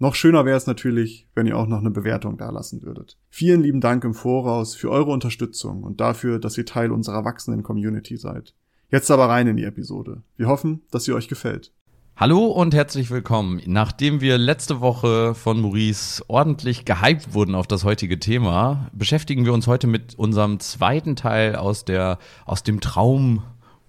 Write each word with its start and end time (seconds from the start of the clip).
Noch 0.00 0.16
schöner 0.16 0.44
wäre 0.44 0.56
es 0.56 0.66
natürlich, 0.66 1.28
wenn 1.36 1.46
ihr 1.46 1.56
auch 1.56 1.68
noch 1.68 1.78
eine 1.78 1.90
Bewertung 1.90 2.36
dalassen 2.36 2.82
würdet. 2.82 3.16
Vielen 3.30 3.62
lieben 3.62 3.80
Dank 3.80 4.02
im 4.02 4.12
Voraus 4.12 4.74
für 4.74 4.90
eure 4.90 5.12
Unterstützung 5.12 5.84
und 5.84 6.00
dafür, 6.00 6.40
dass 6.40 6.58
ihr 6.58 6.66
Teil 6.66 6.90
unserer 6.90 7.24
wachsenden 7.24 7.62
Community 7.62 8.16
seid. 8.16 8.54
Jetzt 8.90 9.10
aber 9.12 9.28
rein 9.28 9.46
in 9.46 9.56
die 9.56 9.64
Episode. 9.64 10.22
Wir 10.36 10.48
hoffen, 10.48 10.82
dass 10.90 11.04
sie 11.04 11.12
euch 11.12 11.28
gefällt. 11.28 11.72
Hallo 12.16 12.46
und 12.46 12.74
herzlich 12.74 13.10
willkommen. 13.10 13.60
Nachdem 13.66 14.20
wir 14.20 14.36
letzte 14.36 14.80
Woche 14.80 15.34
von 15.34 15.60
Maurice 15.60 16.22
ordentlich 16.28 16.84
gehypt 16.84 17.34
wurden 17.34 17.54
auf 17.54 17.66
das 17.66 17.82
heutige 17.82 18.20
Thema, 18.20 18.88
beschäftigen 18.92 19.44
wir 19.44 19.52
uns 19.52 19.66
heute 19.66 19.86
mit 19.88 20.16
unserem 20.16 20.60
zweiten 20.60 21.16
Teil 21.16 21.56
aus 21.56 21.84
der 21.84 22.18
aus 22.46 22.62
dem 22.62 22.80
Traum 22.80 23.42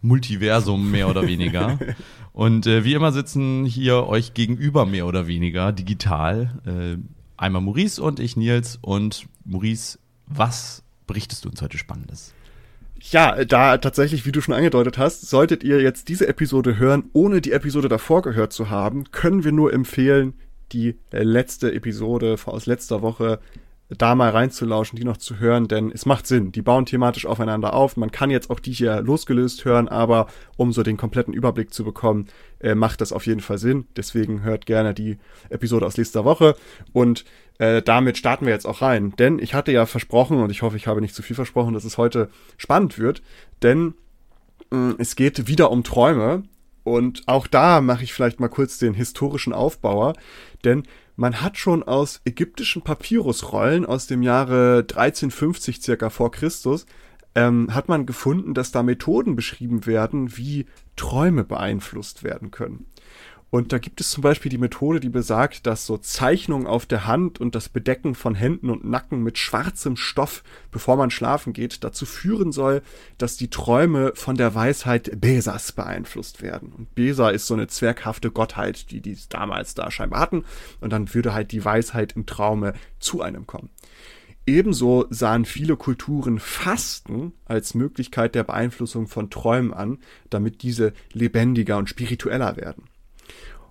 Multiversum 0.05 0.91
mehr 0.91 1.09
oder 1.09 1.27
weniger. 1.27 1.79
Und 2.33 2.67
äh, 2.67 2.83
wie 2.83 2.93
immer 2.93 3.11
sitzen 3.11 3.65
hier 3.65 4.07
euch 4.07 4.33
gegenüber 4.33 4.85
mehr 4.85 5.07
oder 5.07 5.25
weniger 5.27 5.71
digital 5.71 6.51
äh, 6.65 6.97
einmal 7.37 7.61
Maurice 7.61 8.01
und 8.01 8.19
ich 8.19 8.35
Nils. 8.35 8.77
Und 8.81 9.27
Maurice, 9.45 9.99
was 10.27 10.83
berichtest 11.07 11.45
du 11.45 11.49
uns 11.49 11.61
heute 11.61 11.77
Spannendes? 11.77 12.33
Ja, 12.99 13.45
da 13.45 13.77
tatsächlich, 13.77 14.25
wie 14.25 14.31
du 14.31 14.41
schon 14.41 14.53
angedeutet 14.53 14.97
hast, 14.97 15.29
solltet 15.29 15.63
ihr 15.63 15.81
jetzt 15.81 16.09
diese 16.09 16.27
Episode 16.27 16.77
hören, 16.77 17.05
ohne 17.13 17.39
die 17.39 17.51
Episode 17.51 17.87
davor 17.87 18.21
gehört 18.21 18.51
zu 18.51 18.69
haben, 18.69 19.11
können 19.11 19.43
wir 19.43 19.51
nur 19.51 19.71
empfehlen, 19.71 20.33
die 20.71 20.95
letzte 21.11 21.73
Episode 21.73 22.35
aus 22.45 22.65
letzter 22.65 23.01
Woche 23.01 23.39
da 23.97 24.15
mal 24.15 24.29
reinzulauschen, 24.29 24.97
die 24.97 25.05
noch 25.05 25.17
zu 25.17 25.39
hören, 25.39 25.67
denn 25.67 25.91
es 25.91 26.05
macht 26.05 26.27
Sinn. 26.27 26.51
Die 26.51 26.61
bauen 26.61 26.85
thematisch 26.85 27.25
aufeinander 27.25 27.73
auf. 27.73 27.97
Man 27.97 28.11
kann 28.11 28.29
jetzt 28.29 28.49
auch 28.49 28.59
die 28.59 28.71
hier 28.71 29.01
losgelöst 29.01 29.65
hören, 29.65 29.87
aber 29.87 30.27
um 30.57 30.71
so 30.71 30.83
den 30.83 30.97
kompletten 30.97 31.33
Überblick 31.33 31.73
zu 31.73 31.83
bekommen, 31.83 32.27
äh, 32.59 32.75
macht 32.75 33.01
das 33.01 33.11
auf 33.11 33.25
jeden 33.25 33.41
Fall 33.41 33.57
Sinn. 33.57 33.85
Deswegen 33.95 34.43
hört 34.43 34.65
gerne 34.65 34.93
die 34.93 35.17
Episode 35.49 35.85
aus 35.85 35.97
letzter 35.97 36.25
Woche 36.25 36.55
und 36.93 37.25
äh, 37.57 37.81
damit 37.81 38.17
starten 38.17 38.45
wir 38.45 38.53
jetzt 38.53 38.67
auch 38.67 38.81
rein. 38.81 39.13
Denn 39.17 39.39
ich 39.39 39.53
hatte 39.53 39.71
ja 39.71 39.85
versprochen 39.85 40.41
und 40.41 40.49
ich 40.49 40.61
hoffe, 40.61 40.77
ich 40.77 40.87
habe 40.87 41.01
nicht 41.01 41.15
zu 41.15 41.23
viel 41.23 41.35
versprochen, 41.35 41.73
dass 41.73 41.85
es 41.85 41.97
heute 41.97 42.29
spannend 42.57 42.99
wird, 42.99 43.21
denn 43.61 43.93
mh, 44.71 44.77
mm, 44.77 44.95
es 44.99 45.15
geht 45.15 45.47
wieder 45.47 45.71
um 45.71 45.83
Träume 45.83 46.43
und 46.83 47.23
auch 47.25 47.47
da 47.47 47.81
mache 47.81 48.03
ich 48.03 48.13
vielleicht 48.13 48.39
mal 48.39 48.47
kurz 48.47 48.77
den 48.77 48.93
historischen 48.93 49.53
Aufbauer, 49.53 50.13
denn 50.63 50.83
man 51.15 51.41
hat 51.41 51.57
schon 51.57 51.83
aus 51.83 52.21
ägyptischen 52.25 52.81
Papyrusrollen 52.81 53.85
aus 53.85 54.07
dem 54.07 54.21
Jahre 54.21 54.79
1350 54.79 55.81
circa 55.81 56.09
vor 56.09 56.31
Christus 56.31 56.85
ähm, 57.35 57.73
hat 57.73 57.89
man 57.89 58.05
gefunden, 58.05 58.53
dass 58.53 58.71
da 58.71 58.81
Methoden 58.81 59.35
beschrieben 59.35 59.85
werden, 59.85 60.37
wie 60.37 60.65
Träume 60.95 61.43
beeinflusst 61.43 62.23
werden 62.23 62.51
können. 62.51 62.87
Und 63.55 63.71
da 63.71 63.77
gibt 63.77 64.01
es 64.01 64.09
zum 64.09 64.21
Beispiel 64.21 64.49
die 64.49 64.57
Methode, 64.57 64.99
die 64.99 65.07
besagt, 65.07 65.65
dass 65.65 65.85
so 65.85 65.97
Zeichnungen 65.97 66.67
auf 66.67 66.85
der 66.85 67.07
Hand 67.07 67.39
und 67.39 67.55
das 67.55 67.69
Bedecken 67.69 68.13
von 68.13 68.35
Händen 68.35 68.69
und 68.69 68.83
Nacken 68.83 69.23
mit 69.23 69.37
schwarzem 69.37 69.95
Stoff, 69.95 70.43
bevor 70.71 70.97
man 70.97 71.09
schlafen 71.09 71.53
geht, 71.53 71.85
dazu 71.85 72.05
führen 72.05 72.51
soll, 72.51 72.81
dass 73.17 73.37
die 73.37 73.49
Träume 73.49 74.11
von 74.13 74.35
der 74.35 74.55
Weisheit 74.55 75.21
Besas 75.21 75.71
beeinflusst 75.71 76.41
werden. 76.41 76.73
Und 76.73 76.95
Besa 76.95 77.29
ist 77.29 77.47
so 77.47 77.53
eine 77.53 77.67
zwerghafte 77.67 78.29
Gottheit, 78.29 78.91
die 78.91 78.99
die 78.99 79.17
damals 79.29 79.73
da 79.73 79.89
scheinbar 79.89 80.19
hatten. 80.19 80.43
Und 80.81 80.91
dann 80.91 81.13
würde 81.13 81.33
halt 81.33 81.53
die 81.53 81.63
Weisheit 81.63 82.11
im 82.17 82.25
Traume 82.25 82.73
zu 82.99 83.21
einem 83.21 83.47
kommen. 83.47 83.69
Ebenso 84.45 85.05
sahen 85.11 85.45
viele 85.45 85.77
Kulturen 85.77 86.39
Fasten 86.39 87.31
als 87.45 87.73
Möglichkeit 87.73 88.35
der 88.35 88.43
Beeinflussung 88.43 89.07
von 89.07 89.29
Träumen 89.29 89.73
an, 89.73 89.99
damit 90.29 90.61
diese 90.61 90.91
lebendiger 91.13 91.77
und 91.77 91.87
spiritueller 91.87 92.57
werden. 92.57 92.89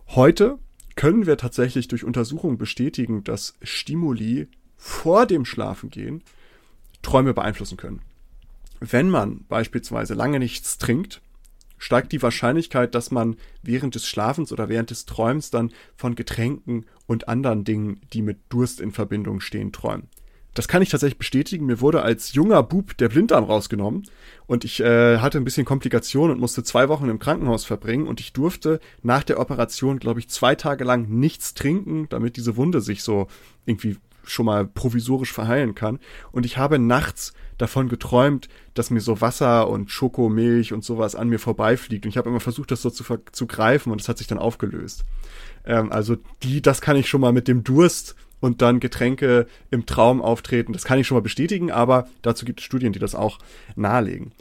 Heute 0.08 0.58
können 0.96 1.26
wir 1.26 1.36
tatsächlich 1.36 1.88
durch 1.88 2.04
Untersuchungen 2.04 2.58
bestätigen, 2.58 3.24
dass 3.24 3.56
Stimuli 3.62 4.48
vor 4.76 5.26
dem 5.26 5.44
Schlafengehen 5.44 6.22
Träume 7.02 7.34
beeinflussen 7.34 7.76
können. 7.76 8.00
Wenn 8.80 9.08
man 9.08 9.44
beispielsweise 9.48 10.14
lange 10.14 10.38
nichts 10.38 10.78
trinkt, 10.78 11.20
steigt 11.78 12.12
die 12.12 12.22
Wahrscheinlichkeit, 12.22 12.94
dass 12.94 13.10
man 13.10 13.36
während 13.62 13.94
des 13.94 14.06
Schlafens 14.06 14.52
oder 14.52 14.68
während 14.68 14.90
des 14.90 15.04
Träums 15.04 15.50
dann 15.50 15.72
von 15.96 16.14
Getränken 16.14 16.86
und 17.06 17.28
anderen 17.28 17.64
Dingen, 17.64 18.00
die 18.12 18.22
mit 18.22 18.38
Durst 18.48 18.80
in 18.80 18.92
Verbindung 18.92 19.40
stehen, 19.40 19.72
träumt. 19.72 20.08
Das 20.54 20.68
kann 20.68 20.82
ich 20.82 20.88
tatsächlich 20.88 21.18
bestätigen. 21.18 21.66
Mir 21.66 21.80
wurde 21.80 22.02
als 22.02 22.32
junger 22.32 22.62
Bub 22.62 22.96
der 22.96 23.08
Blinddarm 23.08 23.44
rausgenommen 23.44 24.04
und 24.46 24.64
ich 24.64 24.80
äh, 24.80 25.18
hatte 25.18 25.38
ein 25.38 25.44
bisschen 25.44 25.66
Komplikationen 25.66 26.32
und 26.34 26.40
musste 26.40 26.62
zwei 26.62 26.88
Wochen 26.88 27.08
im 27.08 27.18
Krankenhaus 27.18 27.64
verbringen 27.64 28.06
und 28.06 28.20
ich 28.20 28.32
durfte 28.32 28.80
nach 29.02 29.24
der 29.24 29.40
Operation, 29.40 29.98
glaube 29.98 30.20
ich, 30.20 30.28
zwei 30.28 30.54
Tage 30.54 30.84
lang 30.84 31.08
nichts 31.08 31.54
trinken, 31.54 32.06
damit 32.08 32.36
diese 32.36 32.56
Wunde 32.56 32.80
sich 32.80 33.02
so 33.02 33.26
irgendwie 33.66 33.96
schon 34.26 34.46
mal 34.46 34.66
provisorisch 34.66 35.32
verheilen 35.32 35.74
kann. 35.74 35.98
Und 36.32 36.46
ich 36.46 36.56
habe 36.56 36.78
nachts 36.78 37.34
davon 37.58 37.88
geträumt, 37.88 38.48
dass 38.74 38.90
mir 38.90 39.00
so 39.00 39.20
Wasser 39.20 39.68
und 39.68 39.90
Schokomilch 39.90 40.72
und 40.72 40.84
sowas 40.84 41.14
an 41.14 41.28
mir 41.28 41.38
vorbeifliegt. 41.38 42.04
Und 42.04 42.10
ich 42.10 42.16
habe 42.16 42.30
immer 42.30 42.40
versucht, 42.40 42.70
das 42.70 42.82
so 42.82 42.90
zu, 42.90 43.04
zu 43.32 43.46
greifen 43.46 43.92
und 43.92 44.00
es 44.00 44.08
hat 44.08 44.18
sich 44.18 44.26
dann 44.26 44.38
aufgelöst. 44.38 45.04
Ähm, 45.64 45.92
also 45.92 46.16
die, 46.42 46.62
das 46.62 46.80
kann 46.80 46.96
ich 46.96 47.08
schon 47.08 47.20
mal 47.20 47.32
mit 47.32 47.48
dem 47.48 47.64
Durst 47.64 48.16
und 48.44 48.60
dann 48.60 48.78
Getränke 48.78 49.46
im 49.70 49.86
Traum 49.86 50.20
auftreten. 50.20 50.74
Das 50.74 50.84
kann 50.84 50.98
ich 50.98 51.06
schon 51.06 51.16
mal 51.16 51.22
bestätigen, 51.22 51.70
aber 51.70 52.08
dazu 52.20 52.44
gibt 52.44 52.60
es 52.60 52.66
Studien, 52.66 52.92
die 52.92 52.98
das 52.98 53.14
auch 53.14 53.38
nahelegen. 53.74 54.32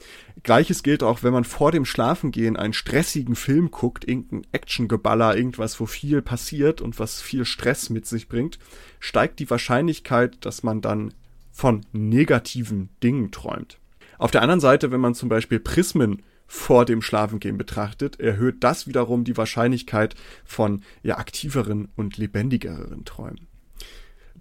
Gleiches 0.43 0.83
gilt 0.83 1.03
auch, 1.03 1.23
wenn 1.23 1.31
man 1.31 1.45
vor 1.45 1.71
dem 1.71 1.85
Schlafengehen 1.85 2.57
einen 2.57 2.73
stressigen 2.73 3.37
Film 3.37 3.71
guckt, 3.71 4.05
irgendein 4.05 4.45
Actiongeballer, 4.51 5.37
irgendwas, 5.37 5.79
wo 5.79 5.85
viel 5.85 6.21
passiert 6.21 6.81
und 6.81 6.99
was 6.99 7.21
viel 7.21 7.45
Stress 7.45 7.89
mit 7.89 8.05
sich 8.05 8.27
bringt, 8.27 8.59
steigt 8.99 9.39
die 9.39 9.49
Wahrscheinlichkeit, 9.49 10.35
dass 10.41 10.63
man 10.63 10.81
dann 10.81 11.13
von 11.53 11.85
negativen 11.93 12.89
Dingen 13.01 13.31
träumt. 13.31 13.79
Auf 14.17 14.31
der 14.31 14.41
anderen 14.41 14.59
Seite, 14.59 14.91
wenn 14.91 14.99
man 14.99 15.15
zum 15.15 15.29
Beispiel 15.29 15.61
Prismen 15.61 16.23
vor 16.45 16.83
dem 16.83 17.01
Schlafengehen 17.01 17.57
betrachtet, 17.57 18.19
erhöht 18.19 18.65
das 18.65 18.85
wiederum 18.85 19.23
die 19.23 19.37
Wahrscheinlichkeit 19.37 20.15
von 20.43 20.81
ja 21.03 21.19
aktiveren 21.19 21.87
und 21.95 22.17
lebendigeren 22.17 23.05
Träumen. 23.05 23.47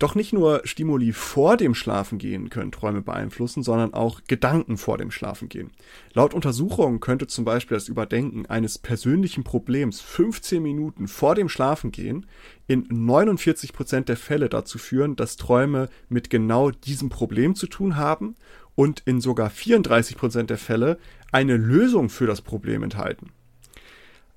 Doch 0.03 0.17
nicht 0.17 0.33
nur 0.33 0.63
Stimuli 0.65 1.13
vor 1.13 1.57
dem 1.57 1.77
Schlafengehen 1.77 2.51
können 2.51 2.73
Träume 2.73 3.03
beeinflussen, 3.03 3.63
sondern 3.63 3.95
auch 3.95 4.21
Gedanken 4.27 4.77
vor 4.77 4.99
dem 4.99 5.13
Schlafengehen. 5.13 5.71
Laut 6.13 6.35
Untersuchungen 6.35 6.99
könnte 6.99 7.29
zum 7.29 7.45
Beispiel 7.45 7.77
das 7.77 7.87
Überdenken 7.87 8.47
eines 8.47 8.79
persönlichen 8.79 9.45
Problems 9.45 10.01
15 10.01 10.61
Minuten 10.61 11.07
vor 11.07 11.37
dem 11.37 11.49
Schlafengehen 11.49 12.27
in 12.67 12.85
49 12.91 13.73
Prozent 13.73 14.09
der 14.09 14.17
Fälle 14.17 14.49
dazu 14.49 14.77
führen, 14.77 15.15
dass 15.15 15.37
Träume 15.37 15.89
mit 16.09 16.31
genau 16.31 16.73
diesem 16.73 17.09
Problem 17.09 17.55
zu 17.55 17.69
tun 17.69 17.95
haben 17.95 18.35
und 18.75 19.05
in 19.05 19.21
sogar 19.21 19.51
34 19.51 20.17
Prozent 20.17 20.51
der 20.51 20.59
Fälle 20.59 20.99
eine 21.31 21.57
Lösung 21.57 22.09
für 22.09 22.27
das 22.27 22.43
Problem 22.43 22.83
enthalten. 22.83 23.31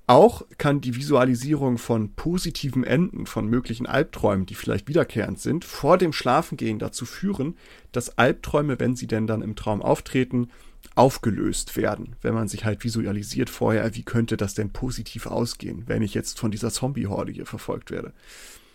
Auch 0.08 0.42
kann 0.56 0.80
die 0.80 0.94
Visualisierung 0.94 1.78
von 1.78 2.14
positiven 2.14 2.84
Enden 2.84 3.26
von 3.26 3.48
möglichen 3.48 3.86
Albträumen, 3.86 4.46
die 4.46 4.54
vielleicht 4.54 4.86
wiederkehrend 4.86 5.40
sind, 5.40 5.64
vor 5.64 5.98
dem 5.98 6.12
Schlafengehen 6.12 6.78
dazu 6.78 7.04
führen, 7.04 7.56
dass 7.90 8.16
Albträume, 8.16 8.78
wenn 8.78 8.94
sie 8.94 9.08
denn 9.08 9.26
dann 9.26 9.42
im 9.42 9.56
Traum 9.56 9.82
auftreten, 9.82 10.50
aufgelöst 10.94 11.76
werden, 11.76 12.14
wenn 12.22 12.34
man 12.34 12.46
sich 12.46 12.64
halt 12.64 12.84
visualisiert 12.84 13.50
vorher, 13.50 13.96
wie 13.96 14.04
könnte 14.04 14.36
das 14.36 14.54
denn 14.54 14.70
positiv 14.70 15.26
ausgehen, 15.26 15.82
wenn 15.86 16.02
ich 16.02 16.14
jetzt 16.14 16.38
von 16.38 16.52
dieser 16.52 16.70
Zombie-Horde 16.70 17.32
hier 17.32 17.46
verfolgt 17.46 17.90
werde. 17.90 18.12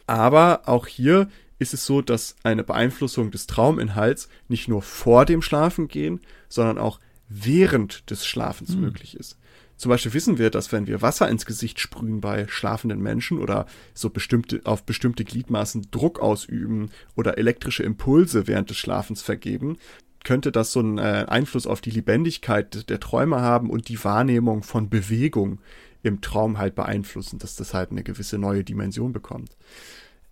Aber 0.08 0.64
auch 0.66 0.86
hier 0.86 1.30
ist 1.60 1.74
es 1.74 1.86
so, 1.86 2.02
dass 2.02 2.36
eine 2.44 2.64
Beeinflussung 2.64 3.32
des 3.32 3.48
Trauminhalts 3.48 4.28
nicht 4.50 4.68
nur 4.68 4.82
vor 4.82 5.26
dem 5.26 5.42
Schlafengehen, 5.42 6.20
sondern 6.50 6.78
auch 6.78 7.00
während 7.32 8.10
des 8.10 8.26
Schlafens 8.26 8.74
hm. 8.74 8.82
möglich 8.82 9.16
ist. 9.16 9.38
Zum 9.78 9.90
Beispiel 9.90 10.14
wissen 10.14 10.38
wir, 10.38 10.52
dass 10.52 10.72
wenn 10.72 10.86
wir 10.86 11.02
Wasser 11.02 11.28
ins 11.28 11.48
Gesicht 11.48 11.80
sprühen 11.80 12.22
bei 12.22 12.46
schlafenden 12.48 13.02
Menschen 13.02 13.40
oder 13.40 13.66
so 13.96 14.12
bestimmte, 14.12 14.62
auf 14.64 14.84
bestimmte 14.84 15.24
Gliedmaßen 15.24 15.88
Druck 15.90 16.20
ausüben 16.20 16.92
oder 17.16 17.40
elektrische 17.40 17.82
Impulse 17.82 18.46
während 18.46 18.70
des 18.70 18.78
Schlafens 18.78 19.24
vergeben, 19.24 19.78
könnte 20.24 20.52
das 20.52 20.72
so 20.72 20.82
einen 20.82 21.00
äh, 21.00 21.26
Einfluss 21.28 21.66
auf 21.66 21.82
die 21.82 21.90
Lebendigkeit 21.90 22.90
der 22.90 23.00
Träume 23.00 23.42
haben 23.42 23.72
und 23.72 23.90
die 23.90 24.04
Wahrnehmung 24.04 24.62
von 24.62 24.90
Bewegung 24.90 25.60
im 26.04 26.22
Traum 26.22 26.58
halt 26.58 26.76
beeinflussen, 26.76 27.40
dass 27.40 27.56
das 27.56 27.74
halt 27.74 27.92
eine 27.92 28.04
gewisse 28.04 28.38
neue 28.38 28.64
Dimension 28.64 29.14
bekommt. 29.14 29.58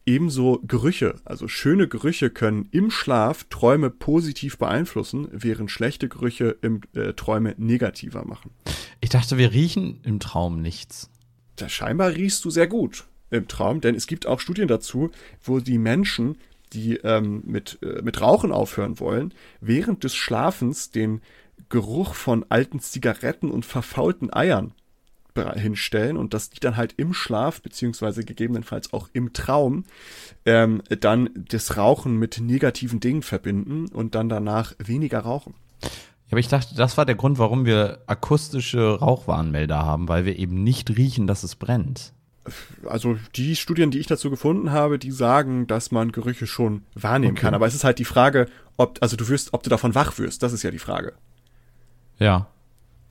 Ebenso 0.09 0.59
Gerüche, 0.67 1.21
also 1.23 1.47
schöne 1.47 1.87
Gerüche 1.87 2.31
können 2.31 2.67
im 2.71 2.89
Schlaf 2.89 3.43
Träume 3.51 3.91
positiv 3.91 4.57
beeinflussen, 4.57 5.27
während 5.31 5.69
schlechte 5.69 6.09
Gerüche 6.09 6.57
im 6.63 6.81
äh, 6.95 7.13
Träume 7.13 7.53
negativer 7.59 8.25
machen. 8.25 8.49
Ich 9.01 9.11
dachte, 9.11 9.37
wir 9.37 9.51
riechen 9.51 9.99
im 10.01 10.19
Traum 10.19 10.63
nichts. 10.63 11.11
Da 11.57 11.69
scheinbar 11.69 12.15
riechst 12.15 12.43
du 12.43 12.49
sehr 12.49 12.65
gut 12.65 13.05
im 13.29 13.47
Traum, 13.47 13.81
denn 13.81 13.93
es 13.93 14.07
gibt 14.07 14.25
auch 14.25 14.39
Studien 14.39 14.67
dazu, 14.67 15.11
wo 15.43 15.59
die 15.59 15.77
Menschen, 15.77 16.39
die 16.73 16.95
ähm, 17.03 17.43
mit, 17.45 17.77
äh, 17.83 18.01
mit 18.01 18.19
Rauchen 18.19 18.51
aufhören 18.51 18.99
wollen, 18.99 19.35
während 19.61 20.03
des 20.03 20.15
Schlafens 20.15 20.89
den 20.89 21.21
Geruch 21.69 22.15
von 22.15 22.47
alten 22.49 22.79
Zigaretten 22.79 23.51
und 23.51 23.63
verfaulten 23.63 24.33
Eiern 24.33 24.73
hinstellen 25.55 26.17
und 26.17 26.33
dass 26.33 26.49
die 26.49 26.59
dann 26.59 26.75
halt 26.75 26.95
im 26.97 27.13
Schlaf 27.13 27.61
beziehungsweise 27.61 28.23
gegebenenfalls 28.23 28.93
auch 28.93 29.09
im 29.13 29.33
Traum 29.33 29.85
ähm, 30.45 30.81
dann 30.99 31.29
das 31.35 31.77
Rauchen 31.77 32.17
mit 32.17 32.39
negativen 32.41 32.99
Dingen 32.99 33.21
verbinden 33.21 33.87
und 33.87 34.15
dann 34.15 34.29
danach 34.29 34.73
weniger 34.79 35.19
rauchen. 35.19 35.53
Ja, 35.81 36.33
aber 36.33 36.39
ich 36.39 36.47
dachte, 36.47 36.75
das 36.75 36.97
war 36.97 37.05
der 37.05 37.15
Grund, 37.15 37.39
warum 37.39 37.65
wir 37.65 37.99
akustische 38.05 38.99
Rauchwarnmelder 38.99 39.77
haben, 39.77 40.07
weil 40.07 40.25
wir 40.25 40.37
eben 40.37 40.63
nicht 40.63 40.95
riechen, 40.95 41.25
dass 41.25 41.43
es 41.43 41.55
brennt. 41.55 42.13
Also 42.85 43.17
die 43.35 43.55
Studien, 43.55 43.91
die 43.91 43.99
ich 43.99 44.07
dazu 44.07 44.29
gefunden 44.29 44.71
habe, 44.71 44.99
die 44.99 45.11
sagen, 45.11 45.67
dass 45.67 45.91
man 45.91 46.11
Gerüche 46.11 46.47
schon 46.47 46.83
wahrnehmen 46.95 47.33
okay. 47.33 47.41
kann. 47.41 47.53
Aber 47.53 47.67
es 47.67 47.75
ist 47.75 47.83
halt 47.83 47.99
die 47.99 48.05
Frage, 48.05 48.47
ob, 48.77 48.97
also 49.01 49.15
du 49.15 49.27
wirst, 49.27 49.53
ob 49.53 49.63
du 49.63 49.69
davon 49.69 49.95
wach 49.95 50.17
wirst. 50.17 50.43
Das 50.43 50.53
ist 50.53 50.63
ja 50.63 50.71
die 50.71 50.79
Frage. 50.79 51.13
Ja. 52.17 52.47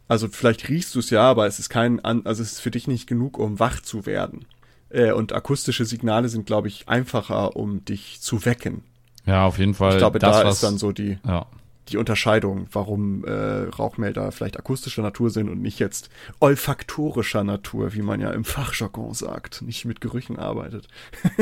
Also 0.09 0.29
vielleicht 0.29 0.69
riechst 0.69 0.95
du 0.95 1.01
es 1.01 1.11
ja, 1.11 1.23
aber 1.23 1.47
es 1.47 1.59
ist 1.59 1.69
kein, 1.69 2.03
also 2.05 2.43
es 2.43 2.53
ist 2.53 2.61
für 2.61 2.71
dich 2.71 2.89
nicht 2.89 3.07
genug, 3.07 3.39
um 3.39 3.59
wach 3.59 3.81
zu 3.81 4.07
werden. 4.07 4.47
Äh, 4.91 5.13
und 5.13 5.33
akustische 5.33 5.85
Signale 5.85 6.29
sind, 6.29 6.47
glaube 6.47 6.69
ich, 6.69 6.89
einfacher, 6.89 7.57
um 7.57 7.85
dich 7.85 8.21
zu 8.21 8.45
wecken. 8.45 8.83
Ja, 9.27 9.45
auf 9.45 9.59
jeden 9.59 9.75
Fall. 9.75 9.93
Ich 9.93 9.99
glaube, 9.99 10.19
das, 10.19 10.41
da 10.41 10.49
ist 10.49 10.63
dann 10.63 10.79
so 10.79 10.93
die, 10.93 11.19
ja 11.27 11.47
die 11.91 11.97
Unterscheidung, 11.97 12.67
warum 12.73 13.25
äh, 13.25 13.65
Rauchmelder 13.79 14.33
vielleicht 14.33 14.59
akustischer 14.59 15.03
Natur 15.03 15.31
sind 15.31 15.49
und 15.49 15.61
nicht 15.61 15.79
jetzt 15.79 16.11
olfaktorischer 16.41 17.45
Natur, 17.45 17.95
wie 17.95 18.03
man 18.03 18.21
ja 18.21 18.31
im 18.31 18.45
Fachjargon 18.45 19.15
sagt, 19.15 19.63
nicht 19.63 19.85
mit 19.85 20.01
Gerüchen 20.01 20.39
arbeitet. 20.39 20.89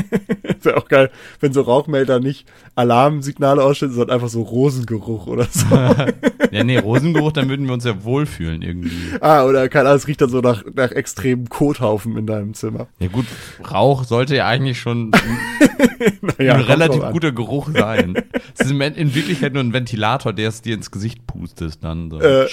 Wäre 0.62 0.76
auch 0.76 0.88
geil, 0.88 1.10
wenn 1.40 1.52
so 1.52 1.62
Rauchmelder 1.62 2.20
nicht 2.20 2.46
Alarmsignale 2.74 3.62
ausstellen, 3.62 3.92
sondern 3.92 4.14
einfach 4.14 4.28
so 4.28 4.42
Rosengeruch 4.42 5.26
oder 5.26 5.46
so. 5.50 5.74
ja, 6.50 6.64
nee, 6.64 6.78
Rosengeruch, 6.78 7.32
dann 7.32 7.48
würden 7.48 7.66
wir 7.66 7.74
uns 7.74 7.84
ja 7.84 8.04
wohlfühlen 8.04 8.62
irgendwie. 8.62 9.18
Ah, 9.20 9.44
oder 9.44 9.68
kann 9.68 9.86
alles 9.86 10.06
riecht 10.06 10.20
dann 10.20 10.30
so 10.30 10.40
nach, 10.40 10.64
nach 10.74 10.92
extremen 10.92 11.48
Kothaufen 11.48 12.16
in 12.16 12.26
deinem 12.26 12.54
Zimmer. 12.54 12.86
Ja 12.98 13.08
gut, 13.08 13.26
Rauch 13.70 14.04
sollte 14.04 14.36
ja 14.36 14.46
eigentlich 14.46 14.78
schon 14.78 15.10
naja, 16.38 16.54
ein 16.54 16.60
relativ 16.62 17.02
guter 17.12 17.32
Geruch 17.32 17.70
sein. 17.72 18.14
Es 18.56 18.66
ist 18.66 18.72
in 18.72 19.14
Wirklichkeit 19.14 19.52
nur 19.52 19.62
ein 19.62 19.72
Ventilator, 19.72 20.32
der 20.36 20.50
es 20.50 20.62
dir 20.62 20.74
ins 20.74 20.90
Gesicht 20.90 21.26
pustest 21.26 21.82
dann. 21.82 22.10
So. 22.10 22.20
Äh, 22.20 22.48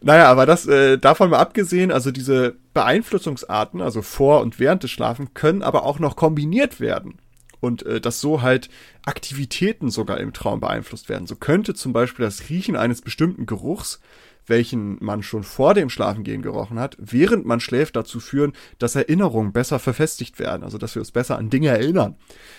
naja, 0.00 0.30
aber 0.30 0.46
das 0.46 0.66
äh, 0.66 0.98
davon 0.98 1.30
mal 1.30 1.38
abgesehen, 1.38 1.90
also 1.90 2.10
diese 2.10 2.56
Beeinflussungsarten, 2.74 3.80
also 3.80 4.02
vor 4.02 4.40
und 4.40 4.58
während 4.58 4.82
des 4.82 4.90
Schlafen, 4.90 5.34
können 5.34 5.62
aber 5.62 5.84
auch 5.84 5.98
noch 5.98 6.16
kombiniert 6.16 6.80
werden. 6.80 7.18
Und 7.60 7.84
äh, 7.84 8.00
dass 8.00 8.20
so 8.20 8.42
halt 8.42 8.68
Aktivitäten 9.04 9.90
sogar 9.90 10.20
im 10.20 10.32
Traum 10.32 10.60
beeinflusst 10.60 11.08
werden. 11.08 11.26
So 11.26 11.34
könnte 11.34 11.74
zum 11.74 11.92
Beispiel 11.92 12.24
das 12.24 12.48
Riechen 12.48 12.76
eines 12.76 13.02
bestimmten 13.02 13.46
Geruchs 13.46 14.00
welchen 14.48 14.96
man 15.00 15.22
schon 15.22 15.42
vor 15.42 15.74
dem 15.74 15.90
Schlafengehen 15.90 16.42
gerochen 16.42 16.78
hat, 16.78 16.96
während 16.98 17.46
man 17.46 17.60
schläft, 17.60 17.96
dazu 17.96 18.20
führen, 18.20 18.52
dass 18.78 18.96
Erinnerungen 18.96 19.52
besser 19.52 19.78
verfestigt 19.78 20.38
werden, 20.38 20.62
also 20.62 20.78
dass 20.78 20.94
wir 20.94 21.00
uns 21.00 21.12
besser 21.12 21.38
an 21.38 21.50
Dinge 21.50 21.68
erinnern. 21.68 22.16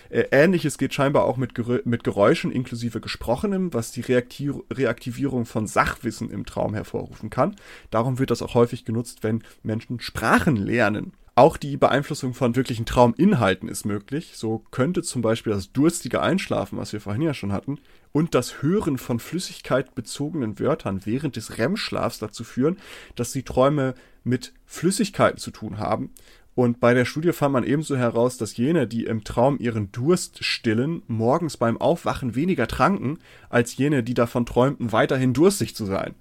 Äh, 0.09 0.25
Ähnliches 0.31 0.77
geht 0.77 0.93
scheinbar 0.93 1.25
auch 1.25 1.37
mit, 1.37 1.55
Gerö 1.55 1.81
mit 1.85 2.03
Geräuschen 2.03 2.51
inklusive 2.51 3.01
Gesprochenem, 3.01 3.73
was 3.73 3.91
die 3.91 4.01
Reaktiv 4.01 4.55
Reaktivierung 4.71 5.45
von 5.45 5.67
Sachwissen 5.67 6.29
im 6.29 6.45
Traum 6.45 6.73
hervorrufen 6.73 7.29
kann. 7.29 7.55
Darum 7.91 8.19
wird 8.19 8.31
das 8.31 8.41
auch 8.41 8.53
häufig 8.53 8.85
genutzt, 8.85 9.19
wenn 9.23 9.43
Menschen 9.63 9.99
Sprachen 9.99 10.55
lernen. 10.55 11.13
Auch 11.39 11.55
die 11.55 11.77
Beeinflussung 11.77 12.33
von 12.33 12.57
wirklichen 12.57 12.85
Trauminhalten 12.85 13.69
ist 13.69 13.85
möglich. 13.85 14.31
So 14.35 14.65
könnte 14.71 15.03
zum 15.03 15.21
Beispiel 15.21 15.53
das 15.53 15.71
durstige 15.71 16.21
Einschlafen, 16.21 16.77
was 16.77 16.91
wir 16.91 16.99
vorhin 16.99 17.21
ja 17.21 17.33
schon 17.33 17.53
hatten, 17.53 17.79
und 18.11 18.35
das 18.35 18.61
Hören 18.61 18.97
von 18.97 19.19
flüssigkeitbezogenen 19.21 20.59
Wörtern 20.59 21.05
während 21.05 21.37
des 21.37 21.57
REM-Schlafs 21.57 22.19
dazu 22.19 22.43
führen, 22.43 22.75
dass 23.15 23.31
die 23.31 23.43
Träume 23.43 23.93
mit 24.25 24.51
Flüssigkeiten 24.65 25.37
zu 25.37 25.51
tun 25.51 25.77
haben. 25.77 26.09
Und 26.55 26.81
bei 26.81 26.93
der 26.93 27.05
Studie 27.05 27.31
fand 27.31 27.53
man 27.53 27.63
ebenso 27.63 27.95
heraus, 27.95 28.35
dass 28.35 28.57
jene, 28.57 28.85
die 28.85 29.05
im 29.05 29.23
Traum 29.23 29.59
ihren 29.59 29.93
Durst 29.93 30.43
stillen, 30.43 31.03
morgens 31.07 31.55
beim 31.55 31.77
Aufwachen 31.77 32.35
weniger 32.35 32.67
tranken, 32.67 33.17
als 33.49 33.77
jene, 33.77 34.03
die 34.03 34.13
davon 34.13 34.45
träumten, 34.45 34.91
weiterhin 34.91 35.31
durstig 35.31 35.73
zu 35.73 35.85
sein. 35.85 36.15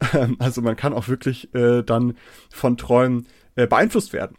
Also 0.40 0.62
man 0.62 0.74
kann 0.74 0.94
auch 0.94 1.06
wirklich 1.06 1.54
äh, 1.54 1.84
dann 1.84 2.16
von 2.50 2.76
Träumen 2.76 3.28
äh, 3.54 3.68
beeinflusst 3.68 4.12
werden 4.12 4.36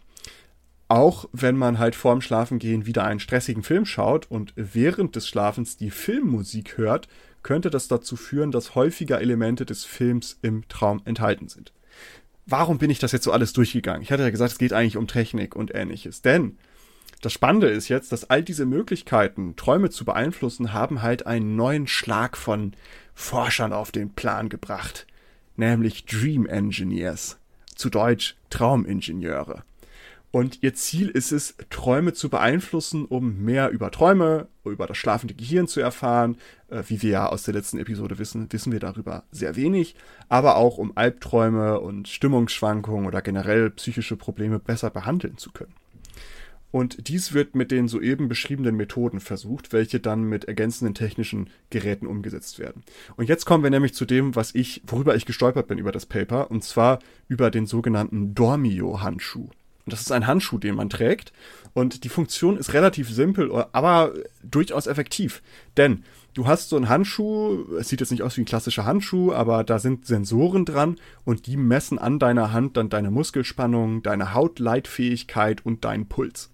auch 0.90 1.30
wenn 1.32 1.56
man 1.56 1.78
halt 1.78 1.96
vorm 1.96 2.20
Schlafengehen 2.20 2.86
wieder 2.86 3.06
einen 3.06 3.20
stressigen 3.20 3.64
Film 3.64 3.86
schaut 3.86 4.30
und 4.30 4.54
während 4.56 5.16
des 5.16 5.28
Schlafens 5.28 5.78
die 5.78 5.92
Filmmusik 5.92 6.78
hört, 6.78 7.08
könnte 7.44 7.70
das 7.70 7.88
dazu 7.88 8.16
führen, 8.16 8.52
dass 8.52 8.76
häufiger 8.76 9.22
Elemente 9.22 9.66
des 9.66 9.86
Films 9.86 10.40
im 10.42 10.68
Traum 10.68 11.02
enthalten 11.06 11.48
sind. 11.48 11.72
Warum 12.48 12.80
bin 12.80 12.90
ich 12.90 12.98
das 12.98 13.12
jetzt 13.12 13.24
so 13.24 13.32
alles 13.32 13.54
durchgegangen? 13.54 14.02
Ich 14.02 14.12
hatte 14.12 14.24
ja 14.24 14.32
gesagt, 14.32 14.52
es 14.52 14.58
geht 14.58 14.74
eigentlich 14.74 14.98
um 14.98 15.08
Technik 15.08 15.56
und 15.56 15.74
ähnliches. 15.74 16.24
Denn 16.24 16.58
das 17.22 17.34
Spannende 17.34 17.68
ist 17.68 17.88
jetzt, 17.88 18.12
dass 18.12 18.30
all 18.32 18.42
diese 18.42 18.66
Möglichkeiten, 18.66 19.56
Träume 19.56 19.92
zu 19.92 20.06
beeinflussen, 20.06 20.74
haben 20.74 21.04
halt 21.04 21.28
einen 21.28 21.56
neuen 21.56 21.86
Schlag 21.86 22.36
von 22.36 22.74
Forschern 23.14 23.74
auf 23.74 23.92
den 23.92 24.16
Plan 24.16 24.50
gebracht. 24.50 25.06
Nämlich 25.56 26.06
Dream 26.06 26.48
Engineers. 26.48 27.38
Zu 27.76 27.92
Deutsch 27.92 28.36
Traumingenieure. 28.50 29.64
Und 30.32 30.62
ihr 30.62 30.76
Ziel 30.76 31.10
ist 31.10 31.32
es, 31.32 31.56
Träume 31.70 32.14
zu 32.14 32.30
beeinflussen, 32.30 33.06
um 33.06 33.44
mehr 33.44 33.70
über 33.72 33.90
Träume, 33.90 34.48
über 34.64 34.86
das 34.86 34.98
schlafende 34.98 35.34
Gehirn 35.34 35.68
zu 35.68 35.80
erfahren. 35.80 36.38
Äh, 36.70 36.84
wie 36.88 37.02
wir 37.02 37.10
ja 37.10 37.26
aus 37.28 37.44
der 37.44 37.56
letzten 37.56 37.80
Episode 37.80 38.20
wissen, 38.20 38.52
wissen 38.52 38.72
wir 38.72 38.80
darüber 38.80 39.24
sehr 39.32 39.56
wenig. 39.56 39.96
Aber 40.28 40.58
auch 40.58 40.78
um 40.78 40.96
Albträume 40.96 41.80
und 41.80 42.08
Stimmungsschwankungen 42.08 43.08
oder 43.08 43.22
generell 43.22 43.72
psychische 43.72 44.18
Probleme 44.18 44.60
besser 44.60 44.92
behandeln 44.92 45.38
zu 45.38 45.52
können. 45.52 45.74
Und 46.72 47.08
dies 47.08 47.34
wird 47.34 47.56
mit 47.56 47.72
den 47.72 47.88
soeben 47.88 48.28
beschriebenen 48.28 48.76
Methoden 48.76 49.20
versucht, 49.22 49.74
welche 49.74 50.00
dann 50.00 50.22
mit 50.22 50.46
ergänzenden 50.46 50.94
technischen 50.94 51.50
Geräten 51.72 52.06
umgesetzt 52.06 52.60
werden. 52.60 52.84
Und 53.16 53.28
jetzt 53.28 53.46
kommen 53.46 53.64
wir 53.64 53.72
nämlich 53.72 53.96
zu 53.96 54.06
dem, 54.06 54.36
was 54.36 54.54
ich, 54.54 54.84
worüber 54.86 55.16
ich 55.16 55.26
gestolpert 55.26 55.68
bin 55.68 55.80
über 55.80 55.92
das 55.92 56.06
Paper, 56.06 56.52
und 56.52 56.64
zwar 56.64 57.00
über 57.28 57.50
den 57.50 57.66
sogenannten 57.66 58.36
Dormio-Handschuh. 58.36 59.50
Das 59.90 60.02
ist 60.02 60.12
ein 60.12 60.28
Handschuh, 60.28 60.58
den 60.58 60.76
man 60.76 60.90
trägt. 60.90 61.34
Und 61.74 62.04
die 62.04 62.10
Funktion 62.10 62.58
ist 62.58 62.74
relativ 62.74 63.10
simpel, 63.10 63.52
aber 63.72 64.14
durchaus 64.44 64.88
effektiv. 64.88 65.42
Denn 65.78 66.04
du 66.34 66.48
hast 66.48 66.70
so 66.70 66.76
einen 66.76 66.90
Handschuh, 66.90 67.76
es 67.78 67.90
sieht 67.90 68.00
jetzt 68.00 68.12
nicht 68.12 68.24
aus 68.24 68.38
wie 68.38 68.42
ein 68.42 68.46
klassischer 68.46 68.86
Handschuh, 68.86 69.34
aber 69.34 69.64
da 69.64 69.80
sind 69.80 70.06
Sensoren 70.06 70.66
dran 70.66 70.98
und 71.26 71.48
die 71.48 71.58
messen 71.58 72.00
an 72.00 72.20
deiner 72.20 72.52
Hand 72.52 72.78
dann 72.78 72.90
deine 72.90 73.12
Muskelspannung, 73.12 74.02
deine 74.04 74.34
Hautleitfähigkeit 74.34 75.66
und 75.66 75.86
deinen 75.86 76.08
Puls. 76.08 76.52